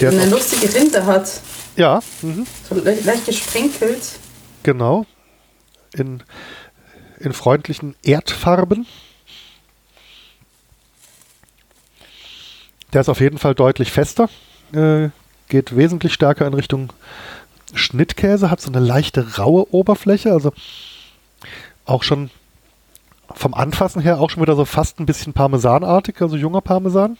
[0.00, 1.40] Der eine lustige Rinde hat.
[1.76, 4.02] ja, mhm, So le leicht gesprenkelt.
[4.62, 5.06] genau.
[5.92, 6.22] In,
[7.20, 8.86] in freundlichen Erdfarben.
[12.92, 14.28] Der ist auf jeden Fall deutlich fester.
[14.72, 15.10] Äh,
[15.48, 16.92] geht wesentlich stärker in Richtung
[17.74, 20.52] Schnittkäse, hat so eine leichte raue Oberfläche, also
[21.86, 22.30] auch schon
[23.34, 27.18] vom Anfassen her auch schon wieder so fast ein bisschen Parmesanartig, also junger Parmesan.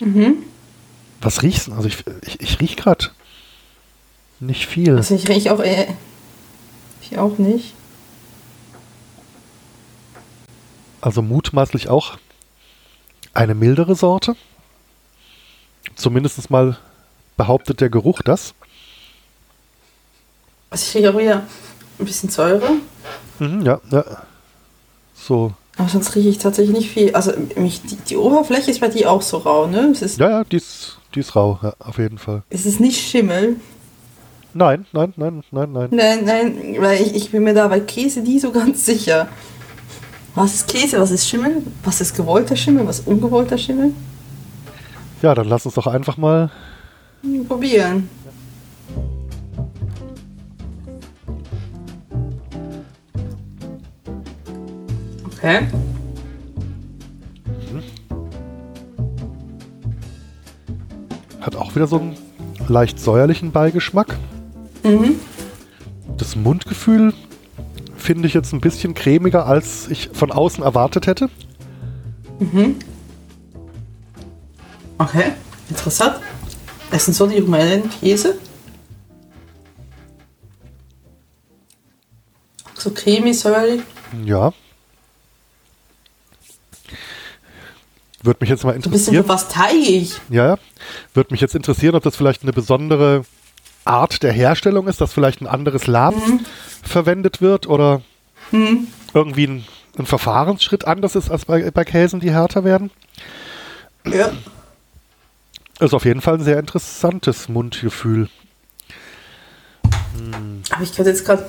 [0.00, 0.36] Mhm.
[1.20, 1.72] Was riechst du?
[1.72, 3.06] Also ich, ich, ich riech gerade
[4.40, 4.96] nicht viel.
[4.96, 5.88] Also ich rieche auch eher,
[7.00, 7.74] ich auch nicht.
[11.00, 12.18] Also mutmaßlich auch
[13.32, 14.36] eine mildere Sorte.
[15.96, 16.78] Zumindest mal
[17.36, 18.54] behauptet der Geruch das.
[20.70, 21.46] Also ich rieche auch wieder
[21.98, 22.68] ein bisschen Säure.
[23.38, 24.04] Mhm, ja, ja.
[25.14, 25.52] So.
[25.76, 27.14] Aber sonst rieche ich tatsächlich nicht viel.
[27.14, 29.90] Also mich, die, die Oberfläche ist bei dir auch so rau, ne?
[29.92, 32.42] Es ist, ja, ja, die ist, die ist rau, ja, auf jeden Fall.
[32.50, 33.56] Es ist nicht Schimmel.
[34.52, 35.88] Nein, nein, nein, nein, nein.
[35.90, 39.28] Nein, nein, weil ich, ich bin mir da bei Käse nie so ganz sicher.
[40.36, 41.62] Was ist Käse, was ist Schimmel?
[41.82, 43.92] Was ist gewollter Schimmel, was ist ungewollter Schimmel?
[45.22, 46.50] Ja, dann lass uns doch einfach mal
[47.48, 48.08] probieren.
[55.44, 55.66] Okay.
[61.42, 62.16] Hat auch wieder so einen
[62.68, 64.16] leicht säuerlichen Beigeschmack.
[64.84, 65.16] Mhm.
[66.16, 67.12] Das Mundgefühl
[67.94, 71.28] finde ich jetzt ein bisschen cremiger, als ich von außen erwartet hätte.
[72.38, 72.76] Mhm.
[74.96, 75.32] Okay,
[75.68, 76.20] interessant.
[76.90, 78.38] Sind so die Rumänien-Käse.
[82.78, 83.82] So cremig, säuerlich.
[84.24, 84.50] Ja.
[88.24, 89.16] Würde mich jetzt mal interessieren.
[89.16, 90.24] Ein bisschen was.
[90.30, 90.56] Ja,
[91.12, 93.24] würde mich jetzt interessieren, ob das vielleicht eine besondere
[93.84, 96.40] Art der Herstellung ist, dass vielleicht ein anderes Lab mhm.
[96.82, 98.00] verwendet wird oder
[98.50, 98.88] mhm.
[99.12, 99.64] irgendwie ein,
[99.98, 102.90] ein, Verfahrensschritt anders ist als bei, bei Käsen, die härter werden.
[104.06, 104.32] Ja.
[105.80, 108.30] Ist auf jeden Fall ein sehr interessantes Mundgefühl.
[109.82, 110.62] Hm.
[110.70, 111.44] Aber ich könnte jetzt gerade.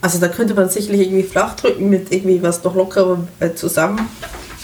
[0.00, 4.08] Also da könnte man sicherlich irgendwie flach drücken mit irgendwie was noch lockerer äh, zusammen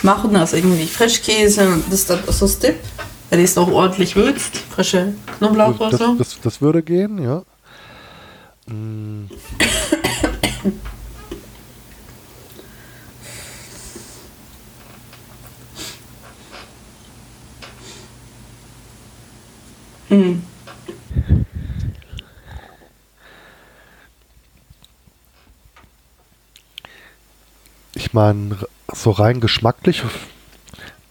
[0.02, 2.76] machen, also irgendwie Frischkäse und das dann so Stip.
[3.30, 6.14] Wenn es noch ordentlich würzt, frische Knoblauch das, oder so.
[6.14, 7.42] Das, das würde gehen, ja.
[8.66, 9.24] Mm.
[20.10, 20.53] mm.
[28.04, 28.58] Ich meine,
[28.92, 30.02] so rein geschmacklich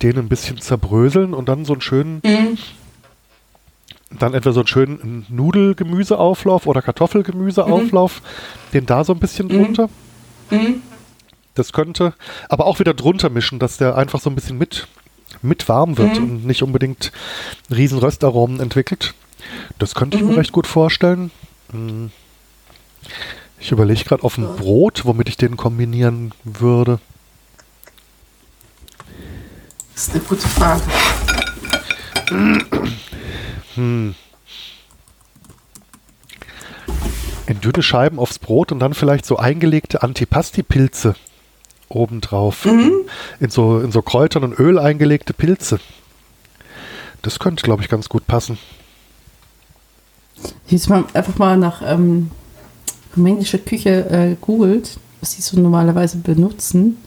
[0.03, 2.59] den ein bisschen zerbröseln und dann so einen schönen, mhm.
[4.11, 8.71] dann etwa so einen schönen Nudelgemüseauflauf oder Kartoffelgemüseauflauf, mhm.
[8.73, 9.51] den da so ein bisschen mhm.
[9.51, 9.89] drunter.
[10.51, 10.83] Mhm.
[11.55, 12.13] Das könnte,
[12.47, 14.87] aber auch wieder drunter mischen, dass der einfach so ein bisschen mit,
[15.41, 16.23] mit warm wird mhm.
[16.23, 17.11] und nicht unbedingt
[17.71, 19.15] riesen Röstaromen entwickelt.
[19.79, 20.37] Das könnte ich mir mhm.
[20.37, 21.31] recht gut vorstellen.
[23.63, 26.99] Ich überlege gerade auf ein Brot, womit ich den kombinieren würde.
[29.93, 30.81] Das ist eine gute Frage.
[33.75, 34.15] Hm.
[37.47, 41.15] In dünne Scheiben aufs Brot und dann vielleicht so eingelegte Antipasti-Pilze
[41.87, 42.65] obendrauf.
[42.65, 43.07] Mhm.
[43.39, 45.79] In, so, in so Kräutern und Öl eingelegte Pilze.
[47.21, 48.57] Das könnte, glaube ich, ganz gut passen.
[50.67, 52.29] Jetzt mal einfach mal nach ähm,
[53.15, 56.97] rumänischer Küche äh, googelt, was sie so normalerweise benutzen.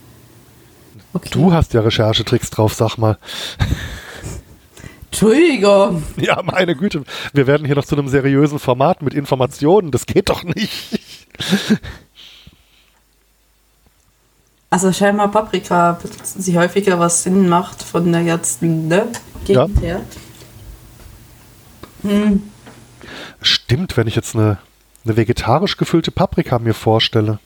[1.13, 1.29] Okay.
[1.31, 3.17] Du hast ja Recherchetricks drauf, sag mal.
[5.05, 6.03] Entschuldigung.
[6.17, 7.03] Ja, meine Güte.
[7.33, 9.91] Wir werden hier noch zu einem seriösen Format mit Informationen.
[9.91, 10.99] Das geht doch nicht.
[14.69, 19.07] Also scheinbar Paprika benutzen sie häufiger, was Sinn macht von der ganzen ne,
[19.45, 19.81] Gegend ja.
[19.81, 20.01] her.
[22.01, 22.43] Hm.
[23.41, 24.57] Stimmt, wenn ich jetzt eine,
[25.07, 27.39] eine vegetarisch gefüllte Paprika mir vorstelle.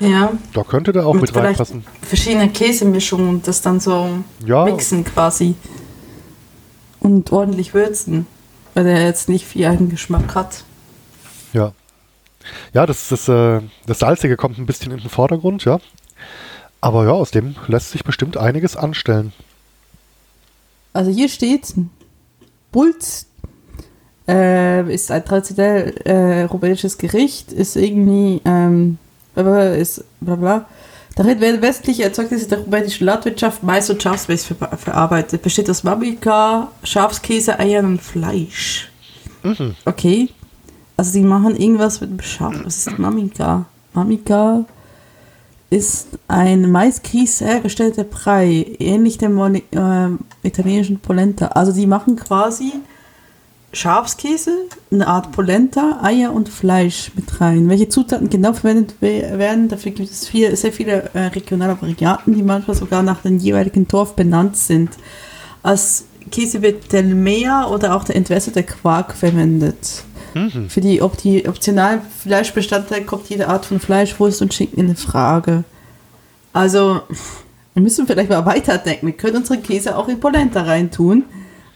[0.00, 0.32] Ja.
[0.52, 1.84] Da könnte der auch mit, mit reinpassen.
[2.02, 4.64] Verschiedene Käsemischungen und das dann so ja.
[4.64, 5.54] mixen quasi.
[7.00, 8.26] Und ordentlich würzen.
[8.74, 10.64] Weil der jetzt nicht viel Eigengeschmack hat.
[11.52, 11.72] Ja.
[12.72, 15.78] Ja, das, das, äh, das Salzige kommt ein bisschen in den Vordergrund, ja.
[16.80, 19.32] Aber ja, aus dem lässt sich bestimmt einiges anstellen.
[20.92, 21.74] Also hier steht,
[22.72, 23.26] Bulz
[24.28, 28.98] äh, ist ein traditionell äh, rumänisches Gericht, ist irgendwie ähm,
[29.34, 30.66] ist bla bla.
[31.14, 35.42] Darin werden westliche Erzeugnisse der rumänischen Landwirtschaft, Mais und Schafsmilch ver verarbeitet.
[35.42, 38.90] Besteht aus Mamika, Schafskäse, Eiern und Fleisch.
[39.42, 39.74] Mhm.
[39.84, 40.30] Okay.
[40.96, 42.54] Also sie machen irgendwas mit dem Schaf.
[42.64, 43.66] Was ist Mamika?
[43.92, 44.64] Mamika
[45.68, 49.62] ist ein Maiskries hergestellter Brei, ähnlich dem äh,
[50.42, 51.46] italienischen Polenta.
[51.48, 52.72] Also die machen quasi
[53.72, 57.68] Schafskäse, eine Art Polenta, Eier und Fleisch mit rein.
[57.68, 62.42] Welche Zutaten genau verwendet werden, dafür gibt es viel, sehr viele äh, regionale Varianten, die
[62.42, 64.90] manchmal sogar nach dem jeweiligen Dorf benannt sind.
[65.62, 70.04] Als Käse wird der Meer oder auch der entwässerte Quark verwendet.
[70.34, 70.68] Mhm.
[70.68, 75.64] Für die, die optionalen Fleischbestandteile kommt jede Art von Fleisch, Wurst und Schinken in Frage.
[76.52, 77.02] Also,
[77.72, 79.06] wir müssen vielleicht mal weiterdenken.
[79.06, 81.24] Wir können unsere Käse auch in Polenta reintun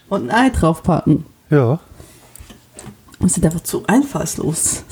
[0.08, 1.24] und ein Ei draufpacken.
[1.50, 1.80] Ja.
[3.18, 4.82] Und sind einfach zu einfallslos.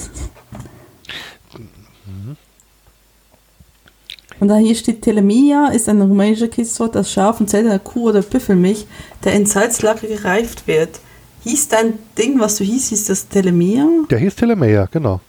[4.40, 8.23] Und da hier steht Telemia, ist eine rumänische Käsesorte aus Schaf und seltener Kuh- oder
[8.23, 8.87] Büffelmilch,
[9.23, 11.01] der in Salzlacke gereift wird.
[11.45, 13.87] Hieß dein Ding, was du hieß, hieß das Telemia?
[14.11, 15.21] Der hieß Telemia, genau.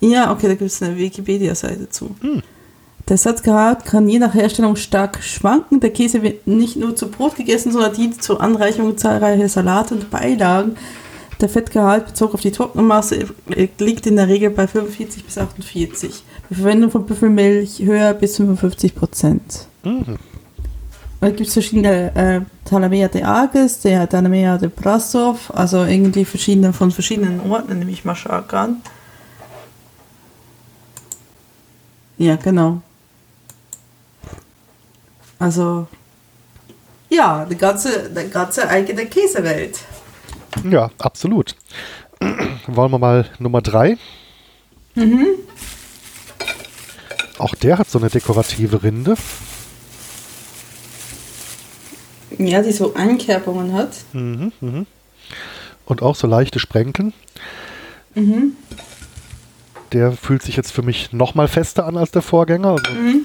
[0.00, 2.14] Ja, okay, da gibt es eine Wikipedia-Seite zu.
[2.20, 2.42] Hm.
[3.08, 5.80] Der Satzgehalt kann je nach Herstellung stark schwanken.
[5.80, 10.10] Der Käse wird nicht nur zu Brot gegessen, sondern dient zur Anreicherung zahlreicher Salate und
[10.10, 10.76] Beilagen.
[11.40, 13.26] Der Fettgehalt bezogen auf die Trockenmasse
[13.78, 16.22] liegt in der Regel bei 45 bis 48.
[16.48, 19.66] Die Verwendung von Büffelmilch höher bis 55 Prozent.
[19.82, 20.16] Mhm.
[21.20, 26.72] Da gibt es verschiedene äh, Talamea de Arges, der Talamea de Brasov, also irgendwie verschiedene
[26.72, 28.82] von verschiedenen Orten, nehme ich mal stark an.
[32.18, 32.80] Ja, genau.
[35.44, 35.86] Also,
[37.10, 39.78] ja, eine ganze, eine ganze eigene Käsewelt.
[40.70, 41.54] Ja, absolut.
[42.66, 43.98] Wollen wir mal Nummer 3?
[44.94, 45.26] Mhm.
[47.36, 49.16] Auch der hat so eine dekorative Rinde.
[52.38, 53.98] Ja, die so Einkerbungen hat.
[54.14, 54.86] Mhm, mh.
[55.84, 57.12] Und auch so leichte Sprenkeln.
[58.14, 58.56] Mhm.
[59.92, 62.70] Der fühlt sich jetzt für mich noch mal fester an als der Vorgänger.
[62.70, 63.23] Also mhm.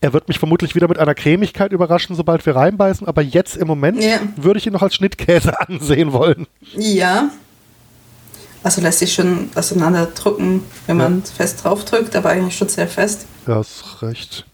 [0.00, 3.66] Er wird mich vermutlich wieder mit einer Cremigkeit überraschen, sobald wir reinbeißen, aber jetzt im
[3.66, 4.20] Moment ja.
[4.36, 6.46] würde ich ihn noch als Schnittkäse ansehen wollen.
[6.76, 7.30] Ja.
[8.62, 11.08] Also lässt sich schon auseinander drücken, wenn ja.
[11.08, 13.26] man fest drauf drückt, aber eigentlich schon sehr fest.
[13.46, 14.46] Ja, ist recht.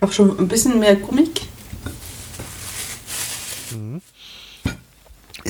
[0.00, 1.48] Auch schon ein bisschen mehr gummig.
[3.72, 4.00] Mhm.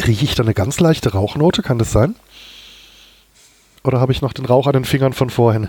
[0.07, 2.15] Rieche ich da eine ganz leichte Rauchnote, kann das sein?
[3.85, 5.69] Oder habe ich noch den Rauch an den Fingern von vorhin?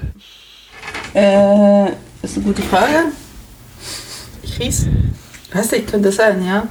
[1.14, 1.92] Äh,
[2.24, 3.12] ist eine gute Frage.
[4.42, 4.86] Ich riech's.
[5.52, 6.68] Weiß nicht, könnte sein, ja.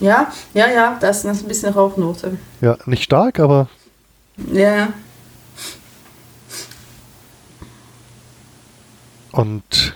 [0.00, 2.38] Ja, ja, ja, da ist ein bisschen Rauchnote.
[2.60, 3.68] Ja, nicht stark, aber.
[4.52, 4.92] Ja.
[9.32, 9.94] Und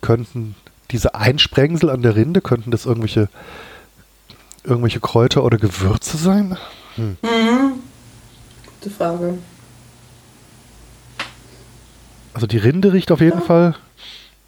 [0.00, 0.54] könnten
[0.90, 3.28] diese Einsprengsel an der Rinde, könnten das irgendwelche,
[4.64, 6.56] irgendwelche Kräuter oder Gewürze sein?
[6.96, 7.16] Hm.
[7.22, 7.72] Mhm.
[8.80, 9.38] Gute Frage.
[12.38, 13.44] Also die Rinde riecht auf jeden ja.
[13.44, 13.74] Fall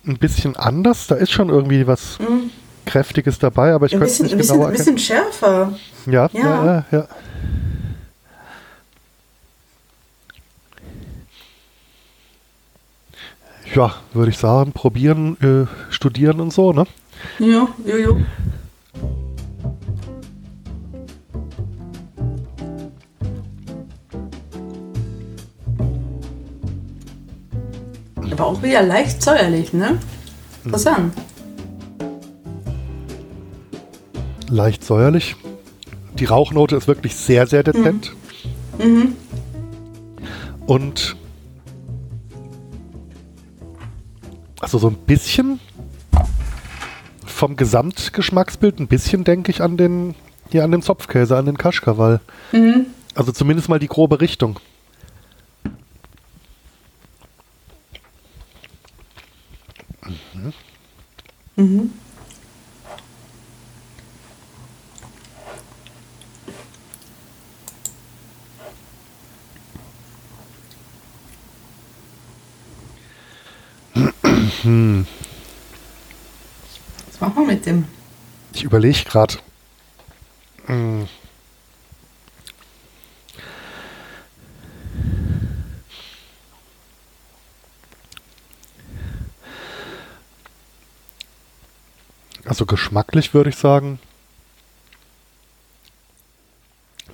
[0.06, 1.08] ein bisschen anders.
[1.08, 2.50] Da ist schon irgendwie was mhm.
[2.86, 4.66] Kräftiges dabei, aber ich könnte es nicht genau erkennen.
[4.66, 5.72] Ein bisschen schärfer.
[6.06, 6.64] Ja, ja, ja.
[6.64, 7.08] ja, ja.
[13.74, 16.84] Ja, würde ich sagen, probieren, äh, studieren und so, ne?
[17.40, 18.10] Ja, ja, ja.
[28.50, 29.98] Auch wieder leicht säuerlich, ne?
[30.64, 31.14] Interessant.
[34.48, 35.36] Leicht säuerlich.
[36.14, 38.12] Die Rauchnote ist wirklich sehr, sehr dezent.
[38.78, 38.84] Mhm.
[38.84, 39.16] Mhm.
[40.66, 41.16] Und
[44.60, 45.60] also so ein bisschen
[47.24, 50.14] vom Gesamtgeschmacksbild, ein bisschen denke ich an den,
[50.50, 52.20] hier an den Zopfkäse, an den Kaschkawal.
[52.52, 52.86] Mhm.
[53.14, 54.58] Also zumindest mal die grobe Richtung.
[61.60, 61.90] Mhm.
[77.10, 77.84] Was machen wir mit dem?
[78.54, 79.34] Ich überlege gerade.
[80.66, 81.08] Hm.
[92.50, 94.00] Also geschmacklich würde ich sagen,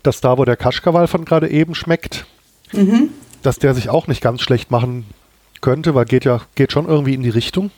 [0.02, 2.24] dass da, wo der Kaschkawal von gerade eben schmeckt,
[2.72, 3.10] mhm.
[3.42, 5.04] dass der sich auch nicht ganz schlecht machen
[5.60, 7.70] könnte, weil geht ja geht schon irgendwie in die Richtung.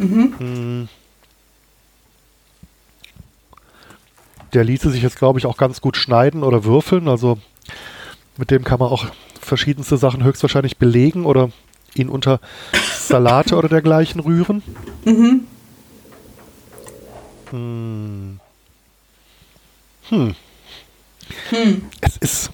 [0.00, 0.34] Mhm.
[0.38, 0.88] Hm.
[4.52, 7.06] Der ließe sich jetzt, glaube ich, auch ganz gut schneiden oder würfeln.
[7.06, 7.38] Also
[8.38, 9.06] mit dem kann man auch
[9.40, 11.50] verschiedenste Sachen höchstwahrscheinlich belegen oder
[11.94, 12.40] ihn unter
[12.98, 14.64] Salate oder dergleichen rühren.
[15.04, 15.46] Mhm.
[17.50, 18.40] Hm.
[20.08, 20.34] Hm.
[21.50, 21.82] Hm.
[22.00, 22.50] Es ist.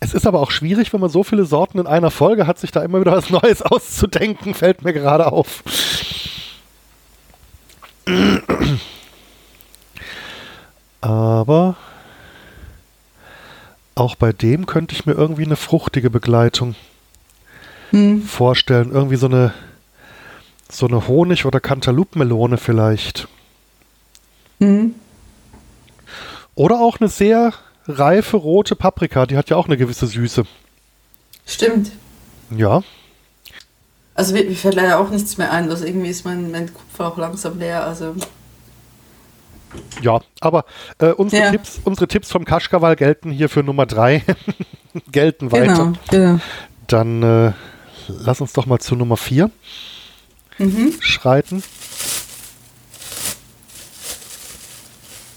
[0.00, 2.70] Es ist aber auch schwierig, wenn man so viele Sorten in einer Folge hat, sich
[2.70, 5.62] da immer wieder was Neues auszudenken, fällt mir gerade auf.
[11.00, 11.76] Aber
[13.94, 16.74] auch bei dem könnte ich mir irgendwie eine fruchtige Begleitung
[17.90, 18.22] hm.
[18.22, 18.92] vorstellen.
[18.92, 19.52] Irgendwie so eine,
[20.70, 23.28] so eine Honig- oder Cantaloupe-Melone vielleicht.
[24.60, 24.94] Hm.
[26.54, 27.52] Oder auch eine sehr
[27.86, 30.44] reife rote Paprika, die hat ja auch eine gewisse Süße.
[31.46, 31.92] Stimmt.
[32.50, 32.82] Ja.
[34.14, 37.06] Also mir, mir fällt leider auch nichts mehr ein, also irgendwie ist mein, mein Kupfer
[37.06, 38.16] auch langsam leer, also.
[40.02, 40.64] Ja, aber
[40.98, 41.50] äh, unsere, ja.
[41.52, 44.24] Tipps, unsere Tipps vom Kaschkawal gelten hier für Nummer 3.
[45.12, 45.74] gelten weiter.
[45.74, 46.40] Genau, genau.
[46.86, 47.52] Dann äh,
[48.08, 49.50] lass uns doch mal zu Nummer 4
[50.58, 50.94] mhm.
[51.00, 51.62] schreiten.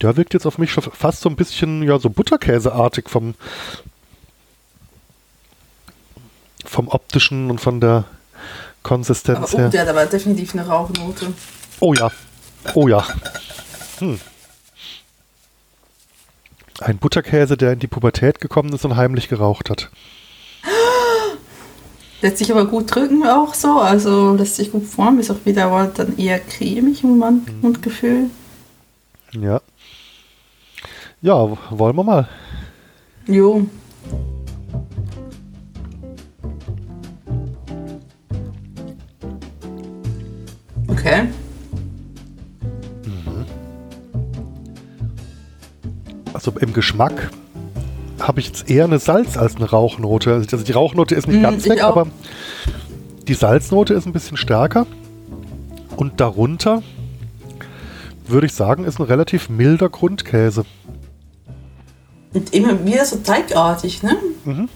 [0.02, 3.36] Der wirkt jetzt auf mich fast so ein bisschen, ja, so Butterkäseartig vom,
[6.66, 8.06] vom optischen und von der
[8.84, 9.70] Konsistenz aber, oh, her.
[9.70, 11.34] Der hat aber definitiv eine Rauchnote.
[11.80, 12.12] Oh ja.
[12.74, 13.06] Oh ja.
[14.00, 14.20] Hm.
[16.80, 19.92] Ein Butterkäse, der in die Pubertät gekommen ist und heimlich geraucht hat.
[22.22, 25.66] Lässt sich aber gut drücken auch so, also lässt sich gut formen, ist auch wieder
[25.66, 27.24] aber dann eher cremig im
[27.62, 28.30] Mundgefühl.
[29.32, 29.62] Ja.
[31.24, 32.28] Ja, wollen wir mal.
[33.28, 33.68] Jo.
[40.88, 41.24] Okay.
[43.06, 43.46] Mhm.
[46.34, 47.30] Also im Geschmack
[48.20, 50.34] habe ich jetzt eher eine Salz als eine Rauchnote.
[50.34, 52.08] Also die Rauchnote ist nicht mm, ganz weg, aber
[53.28, 54.88] die Salznote ist ein bisschen stärker.
[55.98, 56.82] Und darunter
[58.26, 60.66] würde ich sagen, ist ein relativ milder Grundkäse.
[62.34, 64.18] Und immer wieder so teigartig, ne?
[64.46, 64.70] Mhm.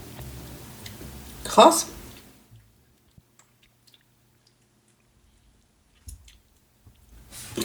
[1.44, 1.88] Krass.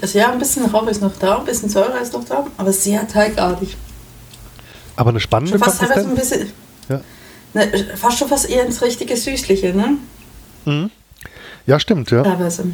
[0.00, 2.72] Also ja, ein bisschen Rauch ist noch da, ein bisschen Säure ist noch da, aber
[2.72, 3.76] sehr teigartig.
[4.96, 6.06] Aber eine spannende schon fast Konsistenz.
[6.08, 6.52] Ein bisschen,
[6.88, 7.00] ja.
[7.54, 9.96] ne, fast schon fast eher ins richtige Süßliche, ne?
[10.64, 10.90] Mhm.
[11.66, 12.22] Ja, stimmt, ja.
[12.22, 12.64] Teilweise.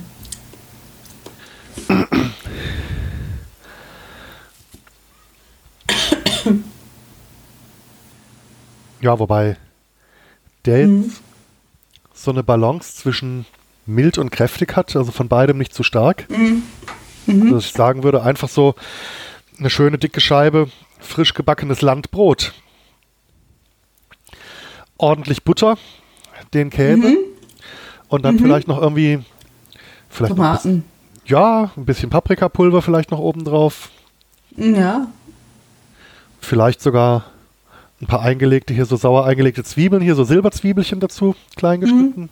[9.06, 9.56] Ja, wobei
[10.64, 11.12] der jetzt mhm.
[12.12, 13.46] so eine Balance zwischen
[13.86, 16.28] mild und kräftig hat, also von beidem nicht zu stark.
[16.28, 16.64] Mhm.
[17.26, 17.42] Mhm.
[17.42, 18.74] Also ich sagen würde, einfach so
[19.60, 22.52] eine schöne dicke Scheibe frisch gebackenes Landbrot.
[24.98, 25.78] Ordentlich Butter,
[26.52, 27.18] den Käse mhm.
[28.08, 28.40] und dann mhm.
[28.40, 29.20] vielleicht noch irgendwie
[30.10, 30.68] vielleicht Tomaten.
[30.68, 30.84] Noch ein bisschen,
[31.26, 33.88] ja, ein bisschen Paprikapulver vielleicht noch oben drauf.
[34.56, 35.06] Ja.
[36.40, 37.35] Vielleicht sogar
[38.00, 42.22] ein paar eingelegte, hier so sauer eingelegte Zwiebeln, hier so Silberzwiebelchen dazu, klein geschnitten.
[42.22, 42.28] Mhm.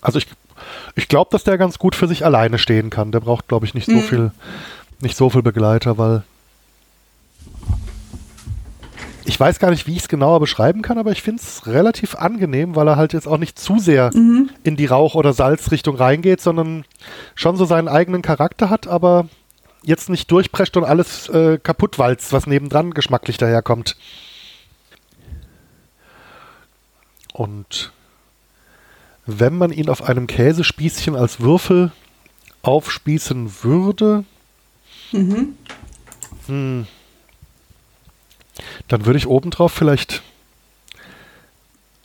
[0.00, 0.28] Also ich,
[0.94, 3.10] ich glaube, dass der ganz gut für sich alleine stehen kann.
[3.10, 4.02] Der braucht, glaube ich, nicht so mhm.
[4.02, 4.30] viel,
[5.00, 6.22] nicht so viel Begleiter, weil
[9.24, 12.14] ich weiß gar nicht, wie ich es genauer beschreiben kann, aber ich finde es relativ
[12.14, 14.50] angenehm, weil er halt jetzt auch nicht zu sehr mhm.
[14.62, 16.84] in die Rauch- oder Salzrichtung reingeht, sondern
[17.34, 19.28] schon so seinen eigenen Charakter hat, aber
[19.86, 23.96] jetzt nicht durchprescht und alles äh, kaputt walzt, was nebendran geschmacklich daherkommt.
[27.32, 27.92] Und
[29.26, 31.92] wenn man ihn auf einem Käsespießchen als Würfel
[32.62, 34.24] aufspießen würde,
[35.12, 35.56] mhm.
[36.46, 36.86] hm,
[38.88, 40.22] dann würde ich obendrauf vielleicht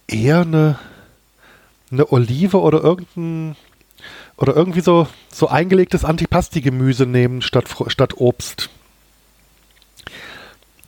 [0.07, 0.77] eher eine,
[1.91, 3.55] eine Olive oder irgendein
[4.41, 8.69] oder irgendwie so, so eingelegtes Antipasti-Gemüse nehmen statt, statt Obst.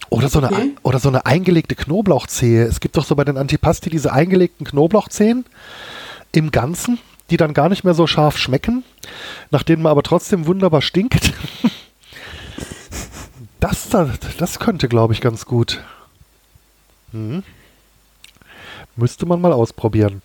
[0.10, 0.56] Oder so, okay.
[0.56, 2.66] eine, oder so eine eingelegte Knoblauchzehe.
[2.66, 5.46] Es gibt doch so bei den Antipasti diese eingelegten Knoblauchzehen
[6.32, 6.98] im Ganzen,
[7.30, 8.84] die dann gar nicht mehr so scharf schmecken,
[9.52, 11.34] nach denen man aber trotzdem wunderbar stinkt.
[13.60, 13.88] Das,
[14.38, 15.82] das könnte, glaube ich, ganz gut.
[17.14, 17.44] Hm.
[18.98, 20.22] Müsste man mal ausprobieren.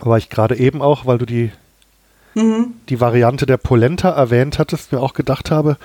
[0.00, 1.50] Aber ich gerade eben auch, weil du die,
[2.34, 2.74] mhm.
[2.88, 5.76] die Variante der Polenta erwähnt hattest, mir auch gedacht habe,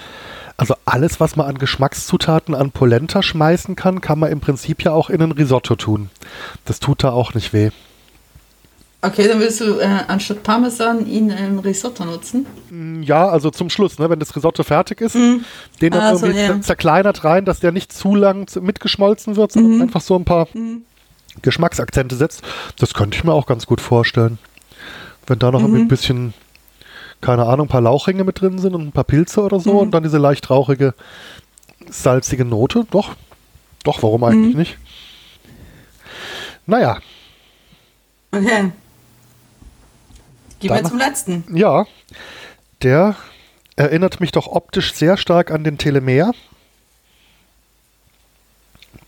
[0.56, 4.92] also alles, was man an Geschmackszutaten an Polenta schmeißen kann, kann man im Prinzip ja
[4.92, 6.10] auch in ein Risotto tun.
[6.66, 7.72] Das tut da auch nicht weh.
[9.02, 12.46] Okay, dann willst du äh, anstatt Parmesan ihn in Risotto nutzen?
[12.70, 15.44] Mm, ja, also zum Schluss, ne, wenn das Risotto fertig ist, mm.
[15.82, 16.62] den dann ah, irgendwie ja.
[16.62, 19.82] zerkleinert rein, dass der nicht zu lang mitgeschmolzen wird, sondern mm.
[19.82, 20.84] einfach so ein paar mhm.
[21.42, 22.42] Geschmacksakzente setzt.
[22.78, 24.38] Das könnte ich mir auch ganz gut vorstellen.
[25.28, 25.76] Wenn da noch mhm.
[25.76, 26.34] ein bisschen
[27.22, 29.78] keine Ahnung, ein paar Lauchringe mit drin sind und ein paar Pilze oder so Mhm.
[29.80, 30.94] und dann diese leicht rauchige,
[31.90, 32.86] salzige Note.
[32.92, 33.16] Doch,
[33.86, 34.60] doch, warum eigentlich Mhm.
[34.60, 34.78] nicht?
[36.66, 37.00] Naja,
[38.32, 38.72] Okay.
[40.60, 41.44] Gehen wir zum letzten.
[41.56, 41.86] ja,
[42.82, 43.16] der
[43.76, 46.32] erinnert mich doch optisch sehr stark an den Telemer.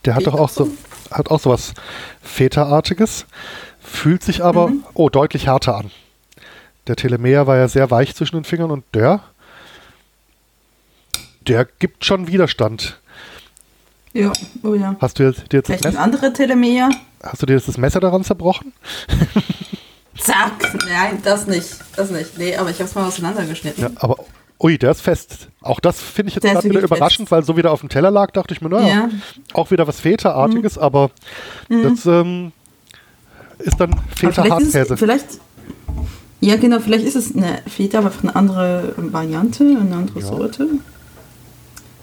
[0.05, 0.69] Der hat doch auch so,
[1.17, 1.73] hat auch sowas
[2.21, 3.25] Feta-artiges,
[3.81, 4.83] fühlt sich aber, Mhm.
[4.93, 5.91] oh, deutlich härter an.
[6.87, 9.21] Der Telemer war ja sehr weich zwischen den Fingern und der,
[11.47, 12.99] der gibt schon Widerstand.
[14.13, 14.31] Ja,
[14.63, 14.95] oh ja.
[15.01, 16.89] Hast du jetzt, dir jetzt das Vielleicht ein Messer, andere Telemeer.
[17.23, 18.71] hast du dir jetzt das Messer daran zerbrochen?
[20.17, 20.73] Zack!
[20.87, 21.67] Nein, das nicht.
[21.97, 22.37] Das nicht.
[22.37, 23.83] Nee, aber ich habe es mal auseinandergeschnitten.
[23.83, 24.17] Ja, aber
[24.59, 25.49] ui, der ist fest.
[25.61, 27.31] Auch das finde ich jetzt gerade wieder überraschend, fest.
[27.31, 29.09] weil so wieder auf dem Teller lag, dachte ich mir, naja, Ja.
[29.53, 31.11] auch wieder was Feta-artiges, aber
[31.69, 32.51] das ähm,
[33.59, 34.93] ist dann vielleicht Feta-Hartkäse.
[34.93, 35.25] es, vielleicht,
[36.41, 40.25] ja, genau, vielleicht ist es eine Feta, aber eine andere Variante, eine andere Ja.
[40.25, 40.67] Sorte.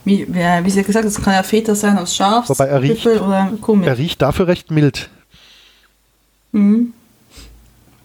[0.04, 3.52] Wie, wie sie gesagt es kann ja Feta sein aus Schafs, Wobei er riecht- oder
[3.60, 3.86] Kuhmilch.
[3.88, 5.08] Er riecht dafür recht mild.
[6.50, 6.92] Mhm.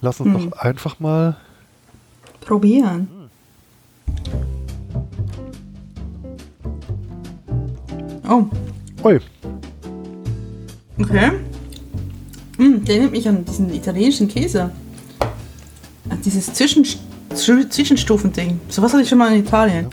[0.02, 1.38] Lass uns doch einfach mal.
[2.42, 3.10] Probieren.
[8.30, 8.46] Oh,
[9.04, 9.20] Ui,
[11.00, 11.32] okay.
[12.58, 14.72] Mm, der nimmt mich an diesen italienischen Käse.
[16.10, 16.84] An dieses Zwischen
[17.34, 18.60] Zw- Zwischenstufending.
[18.70, 19.88] Sowas hatte ich schon mal in Italien.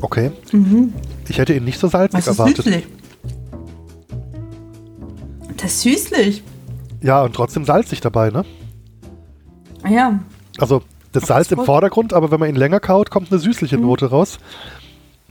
[0.00, 0.30] okay.
[0.52, 0.92] Mhm.
[1.28, 2.64] Ich hätte ihn nicht so salzig Das ist erwartet.
[2.64, 2.86] süßlich.
[5.56, 6.42] Das ist süßlich.
[7.02, 8.44] Ja, und trotzdem salzig dabei, ne?
[9.88, 10.20] Ja.
[10.58, 10.82] Also
[11.16, 14.38] das Salz im Vordergrund, aber wenn man ihn länger kaut, kommt eine süßliche Note raus.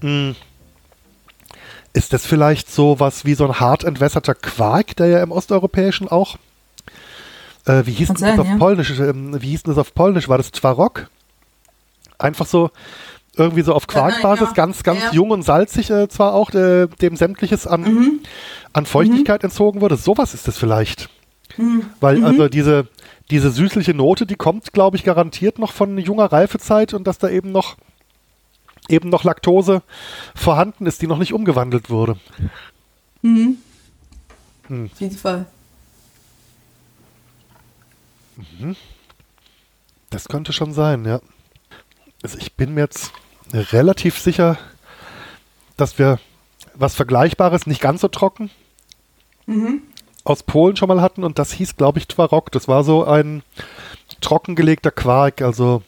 [0.01, 0.31] Mm.
[1.93, 6.09] Ist das vielleicht so was wie so ein hart entwässerter Quark, der ja im Osteuropäischen
[6.09, 6.37] auch?
[7.65, 8.57] Äh, wie hieß Kann das sein, auf ja.
[8.57, 8.99] Polnisch?
[8.99, 10.27] Ähm, wie hieß das auf Polnisch?
[10.27, 11.07] War das Twarok?
[12.17, 12.69] Einfach so
[13.37, 14.53] irgendwie so auf Quarkbasis, ja.
[14.53, 15.11] ganz, ganz Ja.
[15.11, 18.19] jung und salzig äh, zwar auch, äh, dem sämtliches an, Mhm.
[18.73, 19.97] an Feuchtigkeit entzogen wurde.
[19.97, 21.09] Sowas ist es vielleicht.
[21.57, 21.85] Mhm.
[21.99, 22.87] Weil also diese,
[23.31, 27.29] diese süßliche Note, die kommt, glaube ich, garantiert noch von junger Reifezeit und dass da
[27.29, 27.77] eben noch
[28.87, 29.81] eben noch Laktose
[30.35, 32.17] vorhanden ist, die noch nicht umgewandelt wurde.
[33.23, 33.57] Mhm.
[34.67, 34.89] Hm.
[34.93, 35.47] Auf jeden Fall.
[40.11, 41.19] Das könnte schon sein, ja.
[42.21, 43.11] Also ich bin mir jetzt
[43.53, 44.57] relativ sicher,
[45.77, 46.19] dass wir
[46.75, 48.51] was Vergleichbares, nicht ganz so trocken,
[49.47, 49.83] Mhm.
[50.25, 52.51] Aus Polen schon mal hatten und das hieß, glaube ich, Twarok.
[52.51, 53.43] Das war so ein
[54.21, 55.81] trockengelegter Quark, also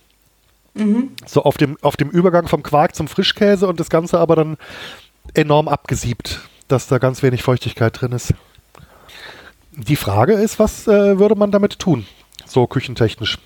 [0.76, 1.10] Mhm.
[1.26, 4.58] so auf dem, auf dem Übergang vom Quark zum Frischkäse und das Ganze aber dann
[5.34, 8.34] enorm abgesiebt, dass da ganz wenig Feuchtigkeit drin ist.
[9.72, 12.06] Die Frage ist, was äh, würde man damit tun,
[12.46, 13.40] so küchentechnisch?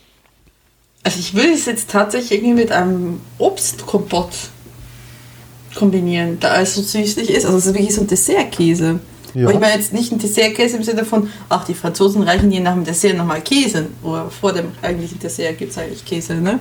[1.04, 4.50] Also ich will es jetzt tatsächlich irgendwie mit einem Obstkompott
[5.76, 7.46] kombinieren, da es so süßlich ist.
[7.46, 9.00] Also es ist wirklich so ein Dessertkäse.
[9.34, 9.46] Ja.
[9.46, 12.62] Aber ich meine jetzt nicht ein Dessertkäse im Sinne von, ach, die Franzosen reichen dir
[12.62, 13.88] nach dem Dessert nochmal Käse.
[14.04, 16.60] Oder vor dem eigentlichen Dessert gibt es eigentlich Käse, ne?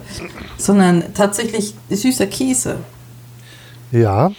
[0.56, 2.78] Sondern tatsächlich süßer Käse.
[3.90, 4.32] Ja.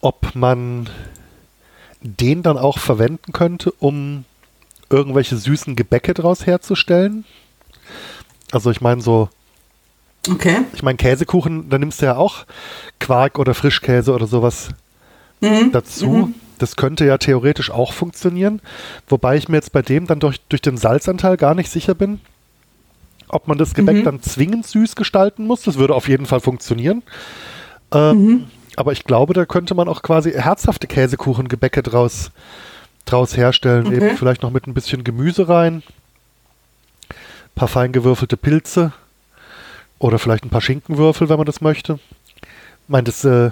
[0.00, 0.90] Ob man
[2.02, 4.24] den dann auch verwenden könnte, um
[4.90, 7.24] irgendwelche süßen Gebäcke draus herzustellen?
[8.52, 9.30] Also ich meine so
[10.30, 10.58] Okay.
[10.72, 12.46] Ich meine, Käsekuchen, da nimmst du ja auch
[13.00, 14.68] Quark oder Frischkäse oder sowas
[15.40, 15.72] Mhm.
[15.72, 16.06] dazu.
[16.08, 16.34] Mhm.
[16.58, 18.60] Das könnte ja theoretisch auch funktionieren.
[19.08, 22.20] Wobei ich mir jetzt bei dem dann durch, durch den Salzanteil gar nicht sicher bin,
[23.28, 24.04] ob man das Gebäck Mhm.
[24.04, 25.62] dann zwingend süß gestalten muss.
[25.62, 27.02] Das würde auf jeden Fall funktionieren.
[27.92, 28.44] Ähm, Mhm.
[28.76, 32.30] Aber ich glaube, da könnte man auch quasi herzhafte Käsekuchengebäcke draus,
[33.04, 33.86] draus herstellen.
[33.86, 33.96] Okay.
[33.96, 35.82] Eben vielleicht noch mit ein bisschen Gemüse rein,
[37.10, 38.92] ein paar fein gewürfelte Pilze
[39.98, 41.98] oder vielleicht ein paar Schinkenwürfel, wenn man das möchte.
[42.42, 43.50] Ich meine, das äh,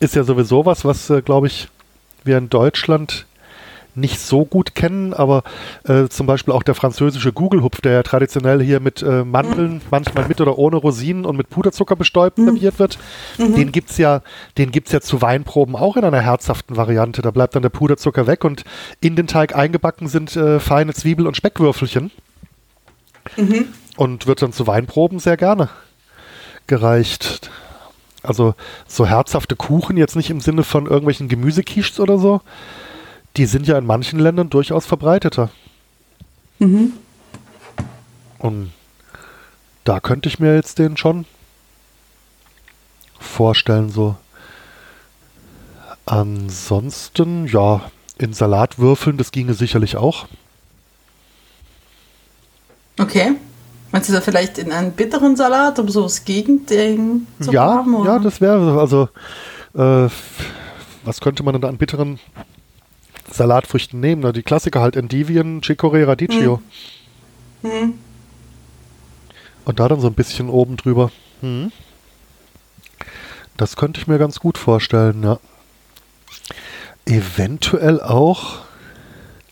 [0.00, 1.68] ist ja sowieso was, was, äh, glaube ich,
[2.24, 3.26] wir in Deutschland
[3.96, 5.44] nicht so gut kennen, aber
[5.84, 10.26] äh, zum Beispiel auch der französische Gugelhupf, der ja traditionell hier mit äh, Mandeln, manchmal
[10.26, 12.98] mit oder ohne Rosinen und mit Puderzucker bestäubt serviert wird,
[13.38, 14.22] den gibt's ja,
[14.58, 17.22] den gibt's ja zu Weinproben auch in einer herzhaften Variante.
[17.22, 18.64] Da bleibt dann der Puderzucker weg und
[19.00, 22.10] in den Teig eingebacken sind äh, feine Zwiebel- und Speckwürfelchen
[23.36, 23.68] Mhm.
[23.96, 25.68] Und wird dann zu Weinproben sehr gerne
[26.66, 27.50] gereicht.
[28.22, 28.54] Also
[28.86, 32.40] so herzhafte Kuchen, jetzt nicht im Sinne von irgendwelchen Gemüsequiches oder so,
[33.36, 35.50] die sind ja in manchen Ländern durchaus verbreiteter.
[36.58, 36.92] Mhm.
[38.38, 38.72] Und
[39.84, 41.26] da könnte ich mir jetzt den schon
[43.18, 44.16] vorstellen, so.
[46.06, 50.26] Ansonsten, ja, in Salat würfeln, das ginge sicherlich auch.
[52.98, 53.32] Okay.
[53.94, 57.94] Meinst du da vielleicht in einen bitteren Salat, um so das Gegending zu ja, haben?
[57.94, 58.14] Oder?
[58.14, 59.08] Ja, das wäre also.
[59.72, 60.10] Äh,
[61.04, 62.18] was könnte man denn da an bitteren
[63.30, 64.22] Salatfrüchten nehmen?
[64.22, 66.60] Na, die Klassiker halt Endivien, Chicorée, Radicchio.
[67.62, 67.70] Hm.
[67.70, 67.94] Hm.
[69.64, 71.12] Und da dann so ein bisschen oben drüber.
[71.40, 71.70] Hm.
[73.56, 75.38] Das könnte ich mir ganz gut vorstellen, ja.
[77.06, 78.62] Eventuell auch.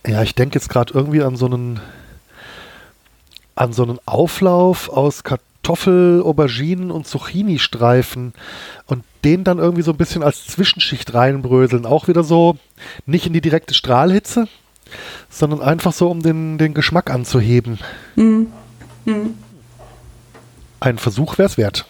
[0.04, 1.78] Ja, ich denke jetzt gerade irgendwie an so einen
[3.54, 8.32] an so einen Auflauf aus Kartoffel, Auberginen und Zucchini-Streifen
[8.86, 11.86] und den dann irgendwie so ein bisschen als Zwischenschicht reinbröseln.
[11.86, 12.56] Auch wieder so
[13.06, 14.48] nicht in die direkte Strahlhitze,
[15.30, 17.78] sondern einfach so, um den, den Geschmack anzuheben.
[18.16, 18.48] Mhm.
[19.04, 19.34] Mhm.
[20.80, 21.86] Ein Versuch wäre es wert.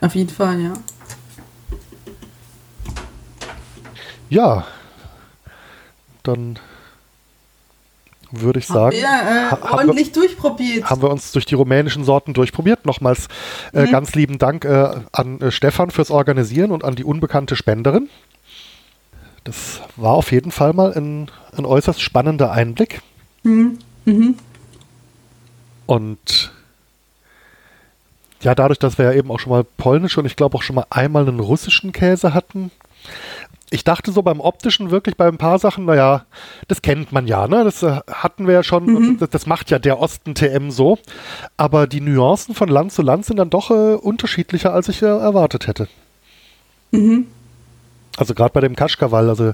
[0.00, 0.72] Auf jeden Fall, ja.
[4.28, 4.66] Ja,
[6.22, 6.58] dann
[8.30, 8.96] würde ich sagen.
[8.96, 10.88] Ja, äh, ordentlich wir, durchprobiert.
[10.88, 12.86] Haben wir uns durch die rumänischen Sorten durchprobiert.
[12.86, 13.28] Nochmals
[13.72, 13.92] äh, mhm.
[13.92, 18.08] ganz lieben Dank äh, an äh, Stefan fürs Organisieren und an die unbekannte Spenderin.
[19.44, 23.00] Das war auf jeden Fall mal ein, ein äußerst spannender Einblick.
[23.44, 23.78] Mhm.
[24.04, 24.34] Mhm.
[25.86, 26.52] Und
[28.42, 30.76] ja, dadurch, dass wir ja eben auch schon mal polnisch und ich glaube auch schon
[30.76, 32.70] mal einmal einen russischen Käse hatten,
[33.70, 36.26] ich dachte so beim optischen wirklich bei ein paar Sachen, naja,
[36.68, 37.64] das kennt man ja, ne?
[37.64, 39.18] Das äh, hatten wir ja schon, mhm.
[39.18, 40.98] das, das, macht ja der Osten-TM so.
[41.56, 45.06] Aber die Nuancen von Land zu Land sind dann doch äh, unterschiedlicher, als ich äh,
[45.06, 45.88] erwartet hätte.
[46.92, 47.26] Mhm.
[48.16, 49.52] Also gerade bei dem Kaschkawal, also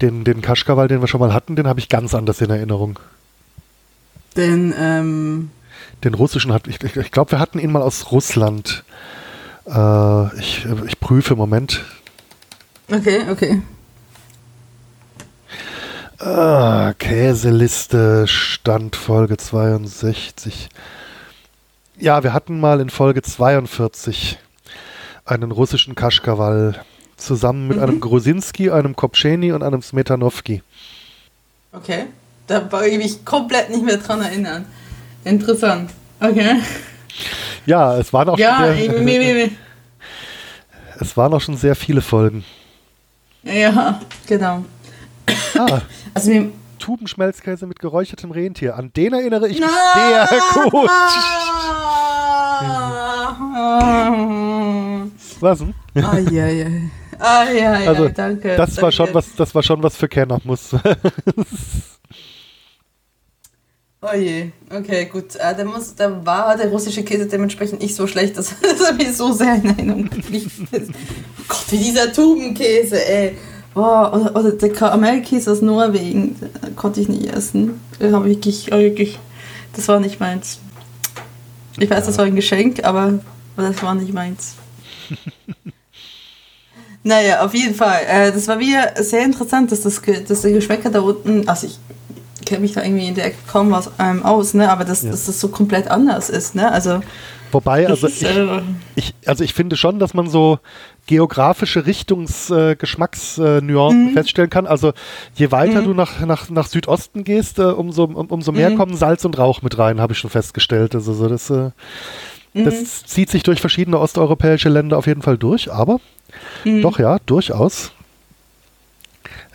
[0.00, 2.98] den, den Kaschkawal, den wir schon mal hatten, den habe ich ganz anders in Erinnerung.
[4.36, 5.50] Den, ähm
[6.02, 8.84] Den russischen hat, ich, ich, glaube, wir hatten ihn mal aus Russland.
[9.66, 11.84] Äh, ich, ich prüfe im Moment.
[12.92, 13.62] Okay, okay.
[16.18, 20.68] Ah, Käseliste, Stand Folge 62.
[21.98, 24.38] Ja, wir hatten mal in Folge 42
[25.24, 26.84] einen russischen Kaschkawal
[27.16, 27.82] zusammen mit mhm.
[27.82, 30.62] einem Grusinski, einem Kopscheni und einem Smetanowski.
[31.72, 32.06] Okay,
[32.48, 34.66] da war ich mich komplett nicht mehr dran erinnern.
[35.24, 35.90] Interessant.
[36.20, 36.56] Okay.
[37.66, 39.50] Ja, es waren auch ja, schon sehr,
[41.00, 42.44] es waren auch schon sehr viele Folgen.
[43.42, 44.64] Ja, genau.
[45.56, 45.80] Ah,
[46.14, 48.76] also wir, Tubenschmelzkäse mit geräuchertem Rentier.
[48.76, 50.90] An den erinnere ich mich ah, sehr gut.
[55.40, 55.74] Was denn?
[55.94, 56.66] Ah, ja, ja.
[57.18, 58.56] Ah, ja, ja, also, danke.
[58.56, 58.82] Das danke.
[58.82, 60.74] war schon was, das war schon was für Kenner muss.
[64.02, 65.36] Oh je, okay, gut.
[65.36, 69.12] Äh, da, muss, da war der russische Käse dementsprechend nicht so schlecht, dass, er mir
[69.12, 70.90] so sehr in Erinnerung geblieben ist.
[70.90, 73.36] Oh Gott, wie dieser Tubenkäse, ey.
[73.74, 76.34] Boah, oder, oder der Karamellkäse aus Norwegen,
[76.76, 77.78] konnte ich nicht essen.
[78.00, 79.18] Habe ich wirklich, wirklich,
[79.76, 80.60] das war nicht meins.
[81.78, 83.20] Ich weiß, das war ein Geschenk, aber,
[83.56, 84.54] aber das war nicht meins.
[87.04, 88.00] naja, auf jeden Fall.
[88.08, 91.78] Äh, das war wieder sehr interessant, dass, das, dass die Geschmäcker da unten, also ich
[92.50, 94.70] kenne mich da irgendwie in der Ecke kaum was ähm, aus, ne?
[94.70, 95.10] aber dass, ja.
[95.10, 96.54] dass, das so komplett anders ist.
[96.54, 96.70] Ne?
[96.70, 97.00] Also,
[97.52, 98.60] Wobei, also, ist, ich, äh,
[98.96, 100.58] ich, also ich finde schon, dass man so
[101.06, 104.14] geografische Richtungsgeschmacksnuancen äh, mhm.
[104.14, 104.66] feststellen kann.
[104.66, 104.92] Also
[105.34, 105.86] je weiter mhm.
[105.86, 108.76] du nach, nach, nach Südosten gehst, äh, umso, um, umso mehr mhm.
[108.76, 110.94] kommen Salz und Rauch mit rein, habe ich schon festgestellt.
[110.94, 111.70] Also so, das, äh,
[112.54, 112.86] das mhm.
[113.06, 116.00] zieht sich durch verschiedene osteuropäische Länder auf jeden Fall durch, aber
[116.64, 117.90] doch ja, durchaus,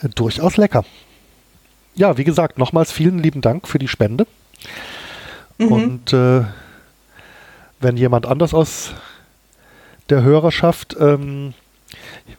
[0.02, 0.84] äh, durchaus lecker
[1.96, 4.28] ja, wie gesagt, nochmals vielen lieben Dank für die Spende.
[5.58, 5.72] Mhm.
[5.72, 6.44] Und äh,
[7.80, 8.94] wenn jemand anders aus
[10.10, 11.54] der Hörerschaft, ähm,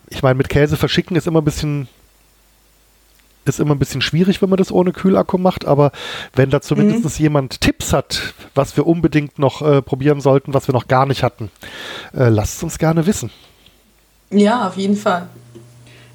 [0.09, 1.89] ich meine, mit Käse verschicken ist immer ein bisschen
[3.49, 5.93] ist immer ein bisschen schwierig, wenn man das ohne Kühlakku macht, aber
[6.35, 7.23] wenn da zumindest mhm.
[7.23, 11.23] jemand Tipps hat, was wir unbedingt noch äh, probieren sollten, was wir noch gar nicht
[11.23, 11.53] hatten,
[12.13, 13.31] äh, lasst es uns gerne wissen.
[14.31, 15.29] Ja, auf jeden Fall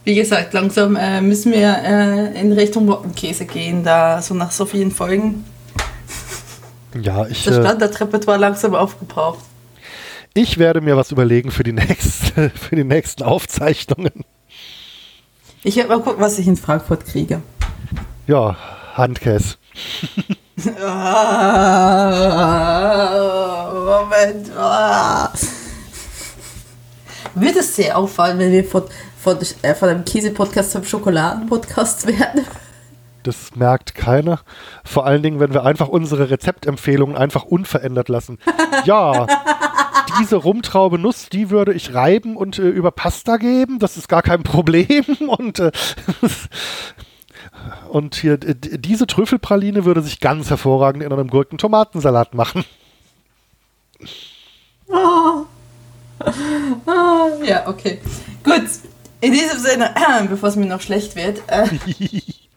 [0.04, 4.66] wie gesagt, langsam äh, müssen wir äh, in Richtung Wockenkäse gehen, da so nach so
[4.66, 5.46] vielen Folgen.
[7.00, 7.44] Ja, ich.
[7.44, 9.40] Das Standardrepertoire langsam aufgebraucht.
[10.34, 14.26] Ich werde mir was überlegen für die, nächste, für die nächsten Aufzeichnungen.
[15.64, 17.42] Ich werde mal gucken, was ich in Frankfurt kriege.
[18.28, 18.58] Ja,
[18.96, 19.58] Handkäse.
[20.84, 22.12] ah,
[23.74, 24.52] Moment.
[24.58, 25.32] Ah.
[27.36, 28.84] Wird es sehr auffallen, wenn wir von
[29.22, 32.46] von, äh, von einem Käse-Podcast zum Schokoladen-Podcast werden.
[33.24, 34.40] Das merkt keiner.
[34.84, 38.40] Vor allen Dingen, wenn wir einfach unsere Rezeptempfehlungen einfach unverändert lassen.
[38.86, 39.28] Ja,
[40.20, 43.78] diese Rumtraube Nuss, die würde ich reiben und äh, über Pasta geben.
[43.78, 45.06] Das ist gar kein Problem.
[45.28, 45.72] Und äh,
[47.90, 52.66] Und hier, diese Trüffelpraline würde sich ganz hervorragend in einem Gurken-Tomatensalat machen.
[54.88, 55.46] Oh.
[56.86, 58.00] Oh, ja, okay.
[58.44, 58.91] Gut.
[59.22, 61.42] In diesem Sinne, äh, bevor es mir noch schlecht wird.
[61.48, 61.68] Äh,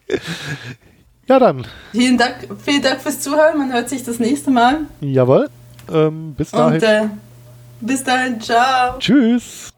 [1.27, 1.65] ja, dann.
[1.91, 3.57] Vielen Dank, vielen Dank fürs Zuhören.
[3.57, 4.81] Man hört sich das nächste Mal.
[5.01, 5.49] Jawohl.
[5.91, 6.73] Ähm, bis dahin.
[6.73, 7.07] Und äh,
[7.81, 8.41] bis dahin.
[8.41, 8.97] Ciao.
[8.99, 9.74] Tschüss.